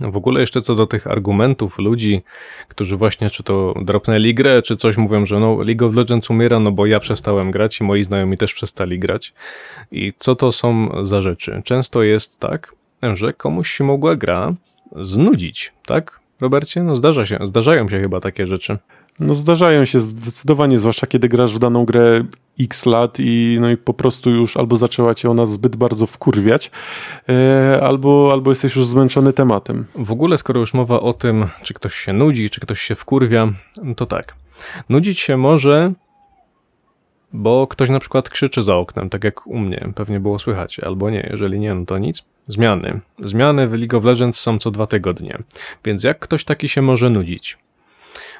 [0.00, 2.22] W ogóle jeszcze co do tych argumentów ludzi,
[2.68, 6.60] którzy właśnie czy to dropnęli grę, czy coś mówią, że no League of Legends umiera,
[6.60, 9.34] no bo ja przestałem grać i moi znajomi też przestali grać.
[9.92, 11.62] I co to są za rzeczy?
[11.64, 12.74] Często jest tak,
[13.14, 14.54] że komuś się mogła gra
[14.96, 16.20] znudzić, tak?
[16.40, 16.82] Robercie?
[16.82, 18.78] No zdarza się, zdarzają się chyba takie rzeczy.
[19.20, 22.24] No zdarzają się zdecydowanie, zwłaszcza kiedy grasz w daną grę
[22.60, 26.70] x lat i, no i po prostu już albo zaczęła cię ona zbyt bardzo wkurwiać,
[27.28, 29.86] e, albo, albo jesteś już zmęczony tematem.
[29.94, 33.52] W ogóle, skoro już mowa o tym, czy ktoś się nudzi, czy ktoś się wkurwia,
[33.96, 34.34] to tak.
[34.88, 35.92] Nudzić się może,
[37.32, 41.10] bo ktoś na przykład krzyczy za oknem, tak jak u mnie, pewnie było słychać, albo
[41.10, 42.24] nie, jeżeli nie, no to nic.
[42.48, 43.00] Zmiany.
[43.18, 45.38] Zmiany w League of Legends są co dwa tygodnie,
[45.84, 47.58] więc jak ktoś taki się może nudzić?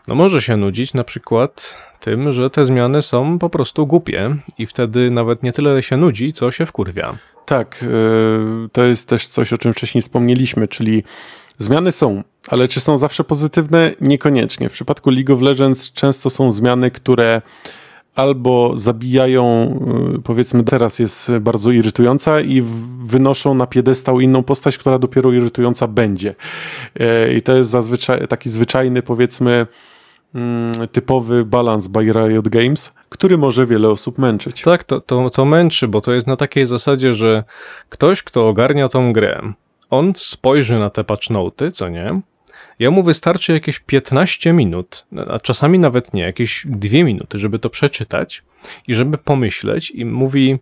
[0.08, 4.66] No może się nudzić na przykład tym, że te zmiany są po prostu głupie i
[4.66, 7.18] wtedy nawet nie tyle się nudzi, co się wkurwia.
[7.46, 11.02] Tak, yy, to jest też coś, o czym wcześniej wspomnieliśmy, czyli
[11.58, 13.92] zmiany są, ale czy są zawsze pozytywne?
[14.00, 14.68] Niekoniecznie.
[14.68, 17.42] W przypadku League of Legends często są zmiany, które
[18.14, 19.74] albo zabijają,
[20.12, 22.62] yy, powiedzmy teraz jest bardzo irytująca i
[23.04, 26.34] wynoszą na piedestał inną postać, która dopiero irytująca będzie.
[26.94, 29.66] Yy, I to jest zazwyczaj taki zwyczajny, powiedzmy,
[30.92, 34.62] typowy balans by Riot Games, który może wiele osób męczyć.
[34.62, 37.44] Tak, to, to, to męczy, bo to jest na takiej zasadzie, że
[37.88, 39.52] ktoś, kto ogarnia tą grę,
[39.90, 42.20] on spojrzy na te patch noty, co nie?
[42.78, 48.42] Jemu wystarczy jakieś 15 minut, a czasami nawet nie, jakieś 2 minuty, żeby to przeczytać
[48.88, 50.58] i żeby pomyśleć i mówi,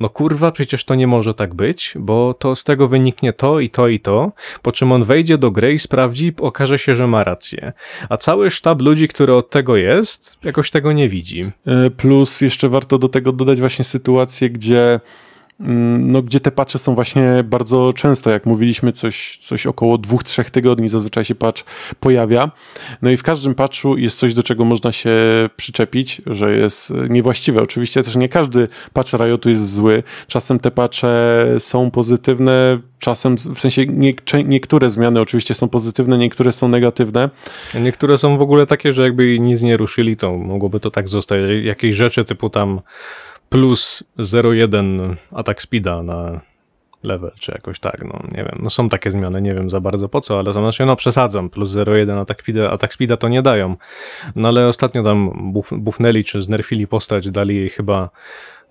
[0.00, 3.70] no kurwa, przecież to nie może tak być, bo to z tego wyniknie to i
[3.70, 4.32] to i to,
[4.62, 7.72] po czym on wejdzie do gry i sprawdzi okaże się, że ma rację.
[8.08, 11.50] A cały sztab ludzi, który od tego jest, jakoś tego nie widzi.
[11.66, 15.00] E, plus jeszcze warto do tego dodać właśnie sytuację, gdzie
[15.98, 20.50] no, gdzie te patche są właśnie bardzo często, jak mówiliśmy, coś, coś około dwóch, trzech
[20.50, 21.64] tygodni zazwyczaj się patch
[22.00, 22.50] pojawia.
[23.02, 25.10] No i w każdym patchu jest coś, do czego można się
[25.56, 27.62] przyczepić, że jest niewłaściwe.
[27.62, 30.02] Oczywiście też nie każdy patch Riotu jest zły.
[30.26, 31.08] Czasem te patche
[31.58, 34.12] są pozytywne, czasem, w sensie nie,
[34.44, 37.30] niektóre zmiany oczywiście są pozytywne, niektóre są negatywne.
[37.80, 41.40] Niektóre są w ogóle takie, że jakby nic nie ruszyli, to mogłoby to tak zostać.
[41.62, 42.80] Jakieś rzeczy typu tam
[43.52, 46.40] plus 0,1 atak speeda na
[47.02, 50.08] level, czy jakoś tak, no nie wiem, no są takie zmiany, nie wiem za bardzo
[50.08, 53.76] po co, ale znaczy, no przesadzam, plus 0,1 atak speeda, atak speeda to nie dają,
[54.36, 58.10] no ale ostatnio tam buf, bufnęli, czy znerfili postać, dali jej chyba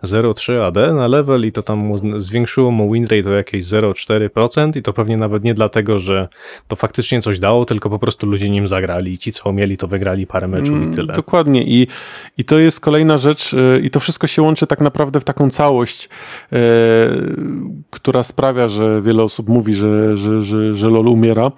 [0.03, 4.81] 0,3 AD na level i to tam mu zwiększyło mu winrate o jakieś 0,4% i
[4.81, 6.27] to pewnie nawet nie dlatego, że
[6.67, 9.17] to faktycznie coś dało, tylko po prostu ludzie nim zagrali.
[9.17, 11.13] Ci, co mieli, to wygrali parę meczów i mm, tyle.
[11.13, 11.87] Dokładnie I,
[12.37, 15.49] i to jest kolejna rzecz y, i to wszystko się łączy tak naprawdę w taką
[15.49, 16.09] całość,
[16.53, 16.57] e,
[17.89, 21.51] która sprawia, że wiele osób mówi, że, że, że, że LoL umiera,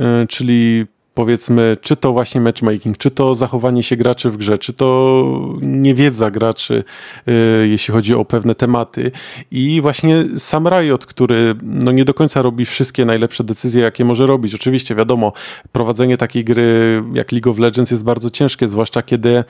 [0.00, 4.72] e, czyli powiedzmy, czy to właśnie matchmaking, czy to zachowanie się graczy w grze, czy
[4.72, 5.24] to
[5.60, 6.84] niewiedza graczy,
[7.26, 9.10] yy, jeśli chodzi o pewne tematy.
[9.50, 14.26] I właśnie sam Riot, który no, nie do końca robi wszystkie najlepsze decyzje, jakie może
[14.26, 14.54] robić.
[14.54, 15.32] Oczywiście, wiadomo,
[15.72, 19.44] prowadzenie takiej gry jak League of Legends jest bardzo ciężkie, zwłaszcza kiedy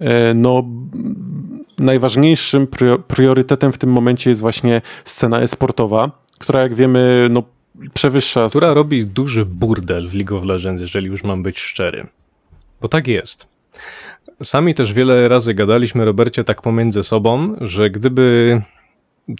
[0.00, 0.64] yy, no,
[1.78, 2.68] najważniejszym
[3.08, 7.42] priorytetem w tym momencie jest właśnie scena esportowa, która jak wiemy, no
[7.94, 8.48] przewyższa.
[8.48, 12.06] Która robi duży burdel w League of Legends, jeżeli już mam być szczery.
[12.80, 13.46] Bo tak jest.
[14.42, 18.62] Sami też wiele razy gadaliśmy, Robercie, tak pomiędzy sobą, że gdyby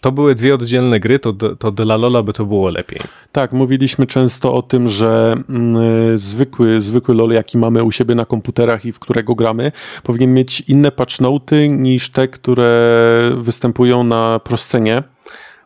[0.00, 3.00] to były dwie oddzielne gry, to, to dla Lola by to było lepiej.
[3.32, 8.24] Tak, mówiliśmy często o tym, że mm, zwykły, zwykły LOL, jaki mamy u siebie na
[8.24, 9.72] komputerach i w którego gramy,
[10.02, 15.02] powinien mieć inne patchnoty niż te, które występują na proscenie.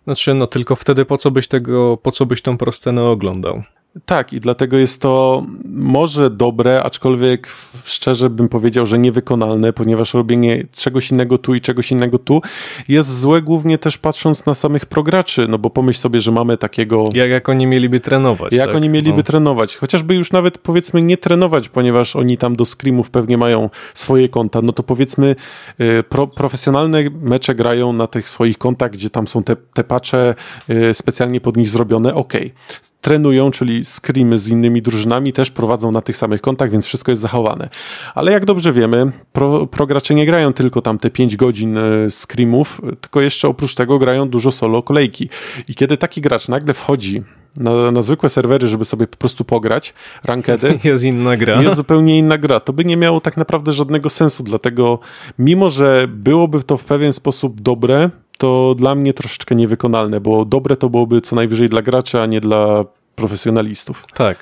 [0.05, 3.63] Znaczy, no tylko wtedy po co byś tego, po co byś tą proscenę oglądał?
[4.07, 7.49] Tak, i dlatego jest to może dobre, aczkolwiek
[7.85, 12.43] szczerze bym powiedział, że niewykonalne, ponieważ robienie czegoś innego tu i czegoś innego tu
[12.89, 17.09] jest złe głównie też patrząc na samych prograczy, no bo pomyśl sobie, że mamy takiego...
[17.15, 18.53] Jak, jak oni mieliby trenować.
[18.53, 18.77] Jak tak?
[18.77, 19.23] oni mieliby No.
[19.23, 24.29] trenować, chociażby już nawet powiedzmy nie trenować, ponieważ oni tam do screamów pewnie mają swoje
[24.29, 25.37] konta, no to powiedzmy
[25.81, 30.35] y, pro, profesjonalne mecze grają na tych swoich kontach, gdzie tam są te, te patche
[30.71, 32.53] y, specjalnie pod nich zrobione, okej.
[33.01, 37.22] Trenują, czyli screamy z innymi drużynami też prowadzą na tych samych kontach, więc wszystko jest
[37.22, 37.68] zachowane.
[38.14, 42.80] Ale jak dobrze wiemy, pro, progracze nie grają tylko tam te 5 godzin y, screamów,
[43.01, 45.28] tylko jeszcze oprócz tego grają dużo solo kolejki.
[45.68, 47.22] I kiedy taki gracz nagle wchodzi
[47.57, 51.62] na, na zwykłe serwery, żeby sobie po prostu pograć, rankedy, Jest inna gra.
[51.62, 52.61] jest zupełnie inna gra.
[52.61, 54.99] To by nie miało tak naprawdę żadnego sensu, dlatego
[55.39, 60.76] mimo, że byłoby to w pewien sposób dobre, to dla mnie troszeczkę niewykonalne, bo dobre
[60.76, 62.85] to byłoby co najwyżej dla graczy, a nie dla
[63.17, 64.05] profesjonalistów.
[64.15, 64.39] Tak,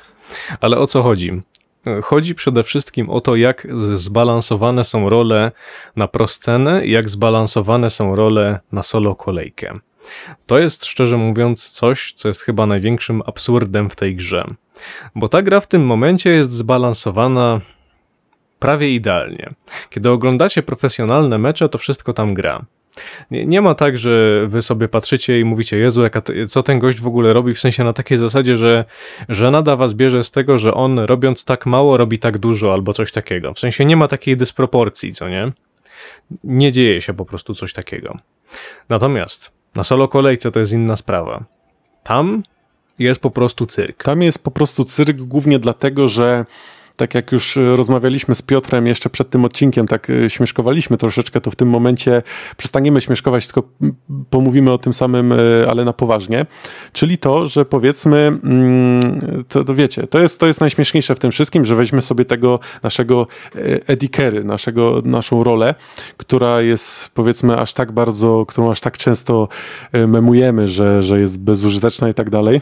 [0.61, 1.43] ale o co chodzi?
[2.03, 5.53] Chodzi przede wszystkim o to, jak zbalansowane są role
[5.97, 9.75] na proscenę i jak zbalansowane są role na solo kolejkę.
[10.47, 14.45] To jest szczerze mówiąc coś, co jest chyba największym absurdem w tej grze.
[15.15, 17.61] Bo ta gra w tym momencie jest zbalansowana
[18.59, 19.51] prawie idealnie.
[19.91, 22.65] Kiedy oglądacie profesjonalne mecze, to wszystko tam gra.
[23.31, 27.01] Nie, nie ma tak, że wy sobie patrzycie i mówicie, Jezu, jaka co ten gość
[27.01, 28.85] w ogóle robi, w sensie na takiej zasadzie, że
[29.29, 33.13] żenada was bierze z tego, że on robiąc tak mało, robi tak dużo, albo coś
[33.13, 33.55] takiego.
[33.55, 35.53] W sensie nie ma takiej dysproporcji, co nie?
[36.45, 38.19] Nie dzieje się po prostu coś takiego.
[38.89, 41.45] Natomiast na solo kolejce to jest inna sprawa.
[42.03, 42.43] Tam
[42.99, 44.05] jest po prostu cyrk.
[44.05, 46.45] Tam jest po prostu cyrk głównie dlatego, że
[46.97, 51.41] tak jak już e, rozmawialiśmy z Piotrem jeszcze przed tym odcinkiem, tak e, śmieszkowaliśmy troszeczkę,
[51.41, 52.23] to w tym momencie
[52.57, 53.69] przestaniemy śmieszkować, tylko
[54.31, 55.37] pomówimy o tym samym, e,
[55.71, 56.47] ale na poważnie.
[56.93, 61.31] Czyli to, że powiedzmy, mm, to, to wiecie, to jest, to jest najśmieszniejsze w tym
[61.31, 63.27] wszystkim, że weźmy sobie tego naszego
[63.89, 65.75] e, Carey, naszego, naszą rolę,
[66.17, 69.49] która jest powiedzmy aż tak bardzo, którą aż tak często
[69.93, 72.61] memujemy, że, że jest bezużyteczna i tak dalej.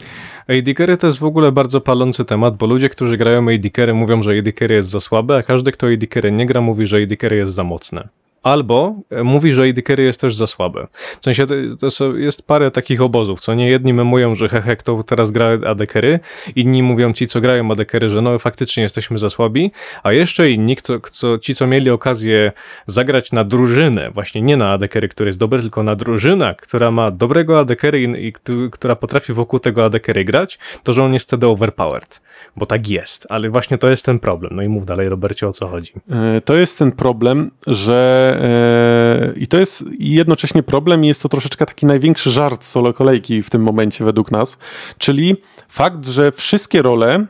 [0.77, 4.31] Carry to jest w ogóle bardzo palący temat, bo ludzie, którzy grają Carry mówią, że
[4.31, 7.63] AD jest za słabe, a każdy, kto AD nie gra, mówi, że AD jest za
[7.63, 8.07] mocne.
[8.43, 10.87] Albo e, mówi, że AD Carry jest też za słabe.
[11.21, 11.53] W sensie to,
[11.97, 15.81] to jest parę takich obozów, co nie jedni memują, że hehe, kto teraz gra AD
[15.93, 16.19] Carry,
[16.55, 19.71] inni mówią ci, co grają AD Carry, że no faktycznie jesteśmy za słabi,
[20.03, 22.51] a jeszcze inni, kto, kto, ci, co mieli okazję
[22.87, 26.91] zagrać na drużynę, właśnie nie na AD Carry, który jest dobry, tylko na drużynę, która
[26.91, 30.93] ma dobrego AD Carry i, i któ- która potrafi wokół tego AD Carry grać, to
[30.93, 32.21] że on jest wtedy overpowered.
[32.55, 34.55] Bo tak jest, ale właśnie to jest ten problem.
[34.55, 35.91] No i mów dalej, Robercie, o co chodzi.
[36.37, 38.30] E, To jest ten problem, że
[39.35, 43.49] i to jest jednocześnie problem i jest to troszeczkę taki największy żart solo kolejki w
[43.49, 44.57] tym momencie według nas,
[44.97, 45.35] czyli
[45.69, 47.25] fakt, że wszystkie role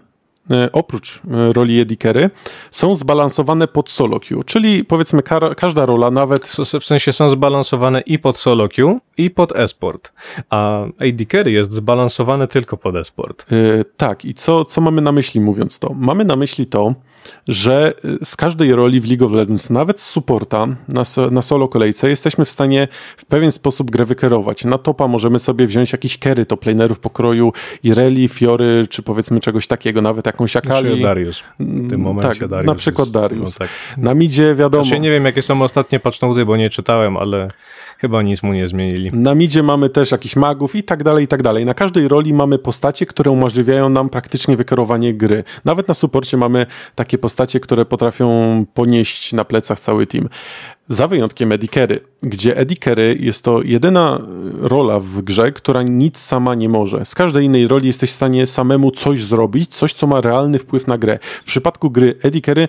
[0.52, 2.30] e, oprócz e, roli Eddie Carey,
[2.72, 6.48] są zbalansowane pod solo queue, czyli powiedzmy kar- każda rola, nawet
[6.82, 10.14] W sensie są zbalansowane i pod solo queue, i pod esport.
[10.50, 10.86] A
[11.32, 13.52] Carry jest zbalansowany tylko pod esport.
[13.52, 15.94] Yy, tak, i co, co mamy na myśli mówiąc to?
[15.94, 16.94] Mamy na myśli to,
[17.48, 21.68] że yy, z każdej roli w League of Legends, nawet z supporta na, na solo
[21.68, 24.66] kolejce, jesteśmy w stanie w pewien sposób grę wykierować.
[24.66, 27.54] Na topa możemy sobie wziąć jakiś carry top lanerów pokroju
[27.84, 31.02] Ireli, Fiory, czy powiedzmy czegoś takiego, nawet jakąś Czy Akali.
[31.02, 31.44] Darius.
[31.60, 32.68] W tym momencie tak, Darius.
[32.68, 33.60] na przykład jest, Darius.
[33.60, 33.70] No tak.
[33.98, 34.84] Na midzie wiadomo.
[34.84, 37.48] Znaczy, nie wiem, jakie są ostatnie patchnoty, bo nie czytałem, ale
[38.02, 39.10] chyba nic mu nie zmienili.
[39.14, 41.66] Na midzie mamy też jakichś magów i tak dalej, i tak dalej.
[41.66, 45.44] Na każdej roli mamy postacie, które umożliwiają nam praktycznie wykierowanie gry.
[45.66, 50.30] Nawet na suporcie mamy takie postacie, które potrafią ponieść na plecach cały team.
[50.88, 54.22] Za wyjątkiem Eddie Carey, gdzie Eddie Carey jest to jedyna
[54.62, 57.06] rola w grze, która nic sama nie może.
[57.06, 60.88] Z każdej innej roli jesteś w stanie samemu coś zrobić, coś, co ma realny wpływ
[60.88, 61.20] na grę.
[61.44, 62.68] W przypadku gry Eddie Carey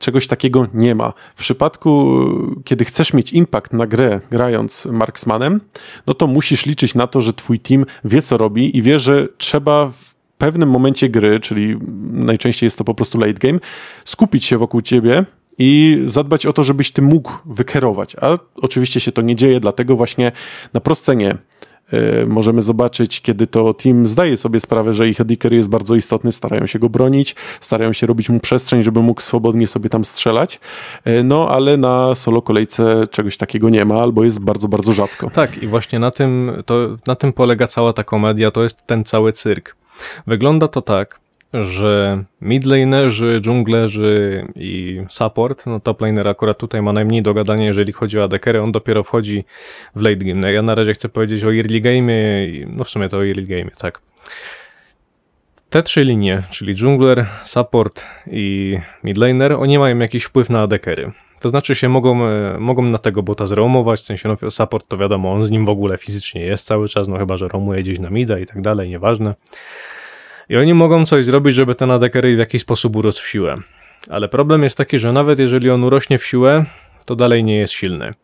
[0.00, 1.12] czegoś takiego nie ma.
[1.34, 2.20] W przypadku,
[2.64, 5.60] kiedy chcesz mieć impact na grę grając Marksmanem,
[6.06, 9.28] no to musisz liczyć na to, że twój team wie co robi i wie, że
[9.38, 11.76] trzeba w pewnym momencie gry, czyli
[12.12, 13.58] najczęściej jest to po prostu late game,
[14.04, 15.24] skupić się wokół ciebie
[15.58, 18.16] i zadbać o to, żebyś ty mógł wykierować.
[18.20, 20.32] A oczywiście się to nie dzieje, dlatego właśnie
[20.72, 21.38] na proscenie
[22.26, 26.66] możemy zobaczyć, kiedy to team zdaje sobie sprawę, że ich Ediker jest bardzo istotny, starają
[26.66, 30.60] się go bronić, starają się robić mu przestrzeń, żeby mógł swobodnie sobie tam strzelać,
[31.06, 35.30] Y, no ale na solo kolejce czegoś takiego nie ma, albo jest bardzo, bardzo rzadko.
[35.30, 36.74] Tak, i właśnie na tym, to,
[37.06, 39.76] na tym polega cała ta komedia, to jest ten cały cyrk.
[40.26, 41.20] Wygląda to tak,
[41.52, 47.92] że midlanerzy, dżunglerzy i support, no top laner akurat tutaj ma najmniej do gadania, jeżeli
[47.92, 49.44] chodzi o ADCery, on dopiero wchodzi
[49.94, 50.40] w late game.
[50.40, 52.12] No ja na razie chcę powiedzieć o early game,
[52.76, 54.00] no w sumie to o early game, tak.
[55.70, 61.12] Te trzy linie, czyli jungler, support i midlaner, oni mają jakiś wpływ na adekery.
[61.40, 64.98] To znaczy się mogą, e, mogą na tego bota zroamować, w sensie no, support to
[64.98, 67.98] wiadomo, on z nim w ogóle fizycznie jest cały czas, no chyba, że roamuje gdzieś
[67.98, 69.34] na mida i tak dalej, nieważne.
[70.50, 73.56] I oni mogą coś zrobić, żeby ten adekery w jakiś sposób urósł w siłę.
[74.08, 76.64] Ale problem jest taki, że nawet jeżeli on urośnie w siłę,
[77.04, 78.14] to dalej nie jest silny.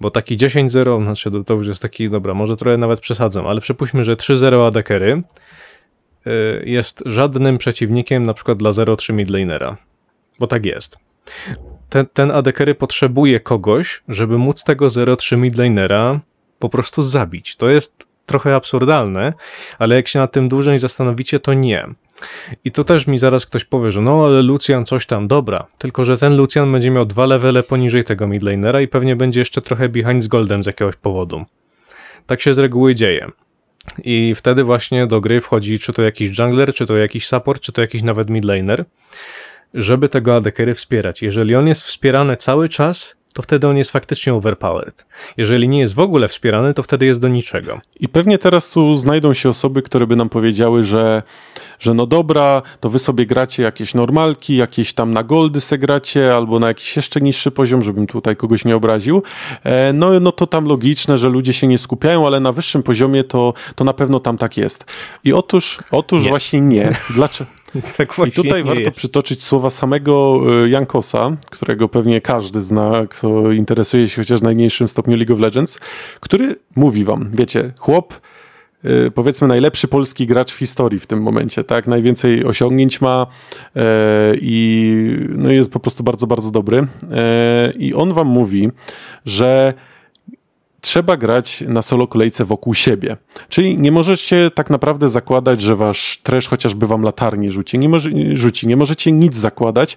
[0.00, 4.04] Bo taki 10-0, znaczy to już jest taki, dobra, może trochę nawet przesadzam, ale przypuśćmy,
[4.04, 5.22] że 3-0 adekery
[6.26, 9.76] y, jest żadnym przeciwnikiem na przykład dla 0-3 midlanera.
[10.38, 10.98] Bo tak jest.
[11.88, 16.20] Ten, ten adekery potrzebuje kogoś, żeby móc tego 0-3 midlanera
[16.58, 17.56] po prostu zabić.
[17.56, 19.32] To jest trochę absurdalne,
[19.78, 21.86] ale jak się nad tym dłużej zastanowicie, to nie.
[22.64, 26.04] I to też mi zaraz ktoś powie, że no ale Lucian coś tam, dobra, tylko
[26.04, 29.88] że ten Lucian będzie miał dwa levele poniżej tego midlanera i pewnie będzie jeszcze trochę
[29.88, 31.44] behind z goldem z jakiegoś powodu.
[32.26, 33.30] Tak się z reguły dzieje.
[34.04, 37.72] I wtedy właśnie do gry wchodzi czy to jakiś jungler, czy to jakiś support, czy
[37.72, 38.84] to jakiś nawet midlaner,
[39.74, 41.22] żeby tego adekery wspierać.
[41.22, 45.06] Jeżeli on jest wspierany cały czas, to wtedy on jest faktycznie overpowered.
[45.36, 47.80] Jeżeli nie jest w ogóle wspierany, to wtedy jest do niczego.
[48.00, 51.22] I pewnie teraz tu znajdą się osoby, które by nam powiedziały, że,
[51.78, 56.34] że no dobra, to wy sobie gracie jakieś normalki, jakieś tam na goldy se gracie,
[56.34, 59.22] albo na jakiś jeszcze niższy poziom, żebym tutaj kogoś nie obraził.
[59.64, 63.24] E, no, no to tam logiczne, że ludzie się nie skupiają, ale na wyższym poziomie
[63.24, 64.84] to, to na pewno tam tak jest.
[65.24, 66.28] I otóż, otóż Nie.
[66.28, 66.92] właśnie nie.
[67.14, 67.57] Dlaczego?
[67.96, 68.98] Tak I tutaj warto jest.
[68.98, 74.88] przytoczyć słowa samego y, Jankosa, którego pewnie każdy zna, kto interesuje się chociaż w najmniejszym
[74.88, 75.80] stopniu League of Legends,
[76.20, 78.14] który mówi wam, wiecie, chłop,
[78.84, 81.86] y, powiedzmy najlepszy polski gracz w historii w tym momencie, tak?
[81.86, 83.26] Najwięcej osiągnięć ma
[83.76, 86.86] e, i no jest po prostu bardzo, bardzo dobry.
[87.12, 88.70] E, I on wam mówi,
[89.24, 89.74] że
[90.80, 93.16] trzeba grać na solo kolejce wokół siebie.
[93.48, 97.78] Czyli nie możecie tak naprawdę zakładać, że wasz trash chociażby wam latarnię rzuci.
[97.78, 98.66] Nie, może, rzuci.
[98.66, 99.96] nie możecie nic zakładać,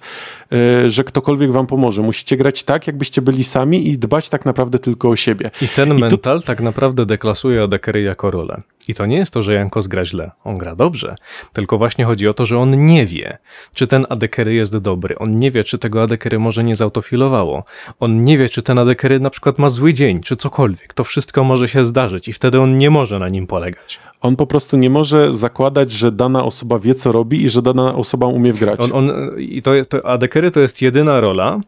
[0.87, 2.01] że ktokolwiek wam pomoże.
[2.01, 5.51] Musicie grać tak, jakbyście byli sami i dbać tak naprawdę tylko o siebie.
[5.61, 8.59] I ten tu- mental tak naprawdę deklasuje Adekery jako rolę.
[8.87, 10.31] I to nie jest to, że Jankos gra źle.
[10.43, 11.15] On gra dobrze.
[11.53, 13.37] Tylko właśnie chodzi o to, że on nie wie,
[13.73, 15.17] czy ten Adekery jest dobry.
[15.17, 17.63] On nie wie, czy tego Adekery może nie zautofilowało.
[17.99, 20.93] On nie wie, czy ten Adekery na przykład ma zły dzień, czy cokolwiek.
[20.93, 23.99] To wszystko może się zdarzyć i wtedy on nie może na nim polegać.
[24.21, 27.95] On po prostu nie może zakładać, że dana osoba wie, co robi i że dana
[27.95, 28.79] osoba umie wgrać.
[28.79, 31.59] On, on, I to, jest- to Adekery to jest jedyna rola,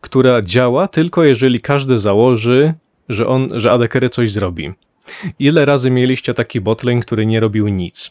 [0.00, 2.74] która działa tylko jeżeli każdy założy,
[3.08, 4.72] że, on, że Adekery coś zrobi.
[5.38, 8.10] Ile razy mieliście taki botlane, który nie robił nic?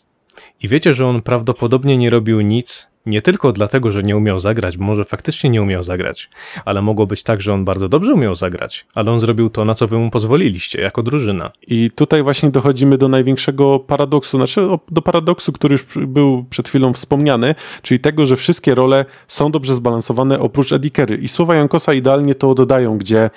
[0.62, 4.78] I wiecie, że on prawdopodobnie nie robił nic nie tylko dlatego, że nie umiał zagrać,
[4.78, 6.30] bo może faktycznie nie umiał zagrać,
[6.66, 9.74] ale mogło być tak, że on bardzo dobrze umiał zagrać, ale on zrobił to, na
[9.74, 11.52] co wy mu pozwoliliście, jako drużyna.
[11.68, 16.94] I tutaj właśnie dochodzimy do największego paradoksu, znaczy do paradoksu, który już był przed chwilą
[16.94, 21.16] wspomniany, czyli tego, że wszystkie role są dobrze zbalansowane oprócz Edikery.
[21.18, 23.30] I słowa Jankosa idealnie to dodają, gdzie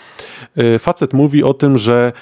[0.59, 2.13] y, facet mówi o tym, że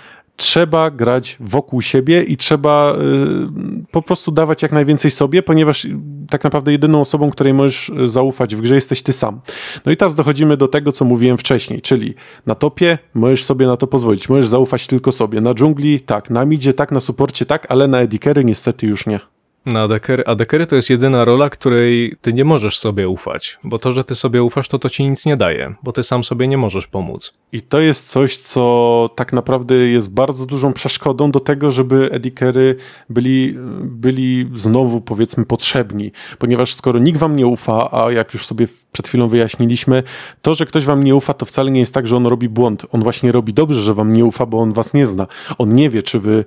[0.41, 5.97] trzeba grać wokół siebie i trzeba y, po prostu dawać jak najwięcej sobie, ponieważ y,
[6.31, 9.41] tak naprawdę jedyną osobą, której możesz y, zaufać w grze jesteś ty sam.
[9.85, 12.15] No i teraz dochodzimy do tego, co mówiłem wcześniej, czyli
[12.47, 15.41] na topie możesz sobie na to pozwolić, możesz zaufać tylko sobie.
[15.41, 19.21] Na dżungli tak, na midzie tak, na suporcie tak, ale na edikery niestety już nie.
[19.67, 23.93] Na Adekery, Adekery to jest jedyna rola, której ty nie możesz sobie ufać, bo to,
[23.93, 26.59] że ty sobie ufasz, to to ci nic nie daje, bo ty sam sobie nie
[26.59, 27.33] możesz pomóc.
[27.53, 32.77] I to jest coś, co tak naprawdę jest bardzo dużą przeszkodą do tego, żeby edikery
[33.11, 38.67] byli, byli znowu powiedzmy potrzebni, ponieważ skoro nikt wam nie ufa, a jak już sobie
[38.93, 40.03] przed chwilą wyjaśniliśmy,
[40.43, 42.87] to, że ktoś wam nie ufa, to wcale nie jest tak, że on robi błąd.
[42.93, 45.27] On właśnie robi dobrze, że wam nie ufa, bo on was nie zna.
[45.59, 46.45] On nie wie, czy wy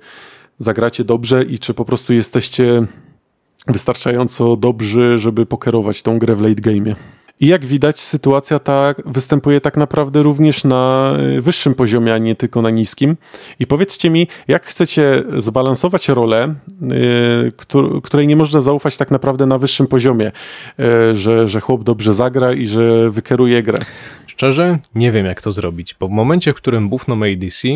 [0.59, 2.85] zagracie dobrze i czy po prostu jesteście
[3.67, 6.95] wystarczająco dobrzy, żeby pokierować tą grę w late game'ie.
[7.39, 12.35] I jak widać, sytuacja ta występuje tak naprawdę również na y, wyższym poziomie, a nie
[12.35, 13.17] tylko na niskim.
[13.59, 19.45] I powiedzcie mi, jak chcecie zbalansować rolę, y, któr- której nie można zaufać tak naprawdę
[19.45, 20.31] na wyższym poziomie,
[21.11, 23.79] y, że, że chłop dobrze zagra i że wykieruje grę.
[24.27, 27.67] Szczerze, nie wiem jak to zrobić, bo w momencie, w którym buchną ADC,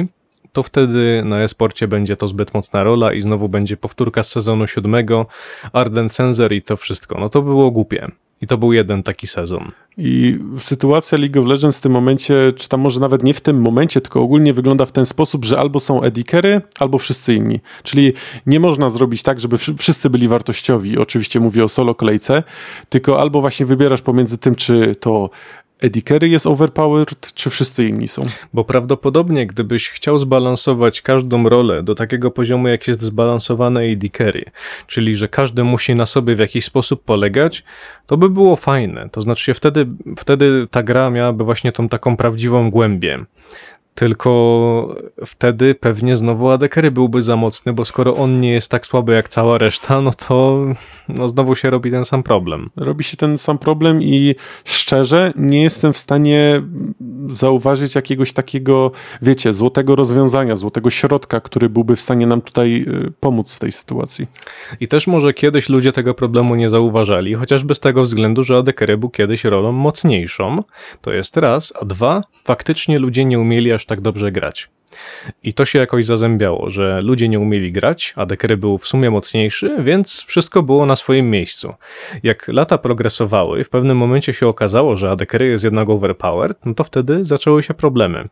[0.54, 4.68] to wtedy na esporcie będzie to zbyt mocna rola i znowu będzie powtórka z sezonu
[4.68, 5.26] siódmego,
[5.74, 7.20] Arden Sensor i to wszystko.
[7.20, 8.08] No to było głupie.
[8.42, 9.68] I to był jeden taki sezon.
[9.98, 13.62] I sytuacja League of Legends w tym momencie, czy tam może nawet nie w tym
[13.62, 17.60] momencie, tylko ogólnie wygląda w ten sposób, że albo są edikery, albo wszyscy inni.
[17.84, 18.14] Czyli
[18.46, 20.98] nie można zrobić tak, żeby wszy- wszyscy byli wartościowi.
[20.98, 22.44] Oczywiście mówię o solo kolejce,
[22.90, 25.30] tylko albo właśnie wybierasz pomiędzy tym, czy to
[25.82, 28.22] Eddie Carey jest overpowered, czy wszyscy inni są?
[28.54, 33.86] Bo prawdopodobnie, gdybyś chciał zbalansować każdą rolę do takiego poziomu, jak jest zbalansowane
[34.18, 34.46] Carry,
[34.88, 37.64] czyli że każdy musi na sobie w jakiś sposób polegać,
[38.06, 39.10] to by było fajne.
[39.12, 43.26] To znaczy wtedy, wtedy ta gra miałaby właśnie tą taką prawdziwą głębię.
[43.98, 44.96] Tylko
[45.26, 49.30] wtedy pewnie znowu Adekery byłby za mocny, bo skoro on nie jest tak słaby jak
[49.30, 50.66] cała reszta, no to
[51.10, 52.70] no znowu się robi ten sam problem.
[52.76, 54.36] Robi się ten sam problem i
[54.66, 56.62] szczerze nie jestem w stanie
[57.30, 58.92] zauważyć jakiegoś takiego,
[59.22, 63.72] wiecie, złotego rozwiązania, złotego środka, który byłby w stanie nam tutaj y, pomóc w tej
[63.72, 64.28] sytuacji.
[64.80, 68.98] I też może kiedyś ludzie tego problemu nie zauważali, chociażby z tego względu, że Adekery
[68.98, 70.64] był kiedyś rolą mocniejszą.
[71.02, 74.70] To jest raz, a dwa, faktycznie ludzie nie umieli aż tak dobrze grać.
[75.44, 79.10] I to się jakoś zazębiało, że ludzie nie umieli grać, a Dekery był w sumie
[79.10, 81.74] mocniejszy, więc wszystko było na swoim miejscu.
[82.24, 86.84] Jak lata progresowały, w pewnym momencie się okazało, że Adekery jest jednak overpowered, no to
[86.84, 88.24] wtedy zaczęły się problemy,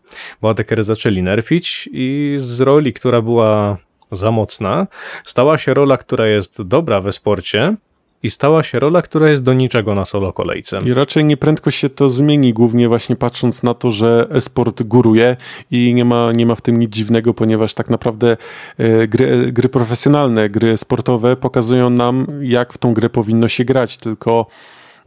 [0.42, 3.78] bo Adekery zaczęli nerfić i z roli, która była
[4.12, 4.88] za mocna,
[5.24, 7.76] stała się rola, która jest dobra we sporcie
[8.24, 10.80] i stała się rola, która jest do niczego na solo kolejce.
[10.86, 15.38] I raczej nieprędko się to zmieni, głównie właśnie patrząc na to, że esport góruje
[15.72, 18.38] i nie ma, nie ma w tym nic dziwnego, ponieważ tak naprawdę
[18.78, 23.98] e, gry, gry profesjonalne, gry sportowe pokazują nam, jak w tą grę powinno się grać,
[23.98, 24.48] tylko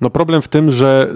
[0.01, 1.15] no problem w tym, że,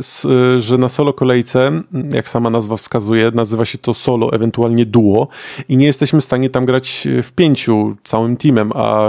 [0.58, 5.28] że na solo kolejce, jak sama nazwa wskazuje, nazywa się to solo, ewentualnie duo
[5.68, 9.08] i nie jesteśmy w stanie tam grać w pięciu całym teamem, a,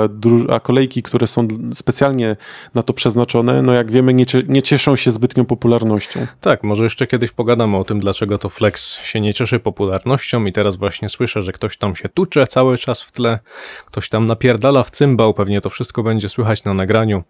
[0.50, 2.36] a kolejki, które są specjalnie
[2.74, 6.28] na to przeznaczone, no jak wiemy, nie, nie cieszą się zbytnią popularnością.
[6.42, 10.54] Tak, może jeszcze kiedyś pogadamy o tym, dlaczego to Flex się nie cieszy popularnością i
[10.54, 13.40] teraz właśnie słyszę, że ktoś tam się tucze cały czas w tle,
[13.86, 17.24] ktoś tam napierdala w cymbał, pewnie to wszystko będzie słychać na nagraniu.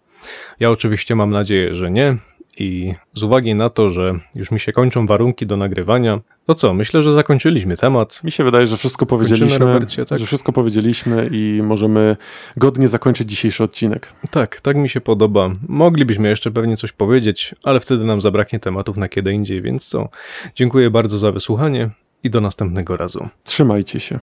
[0.59, 2.17] Ja oczywiście mam nadzieję, że nie
[2.57, 6.73] i z uwagi na to, że już mi się kończą warunki do nagrywania, to co,
[6.73, 8.23] myślę, że zakończyliśmy temat.
[8.23, 10.19] Mi się wydaje, że wszystko powiedzieliśmy, Robercie, tak?
[10.19, 12.17] że wszystko powiedzieliśmy i możemy
[12.57, 14.13] godnie zakończyć dzisiejszy odcinek.
[14.31, 15.49] Tak, tak mi się podoba.
[15.67, 20.09] Moglibyśmy jeszcze pewnie coś powiedzieć, ale wtedy nam zabraknie tematów na kiedy indziej, więc co?
[20.55, 21.89] Dziękuję bardzo za wysłuchanie
[22.23, 23.27] i do następnego razu.
[23.43, 24.19] Trzymajcie się.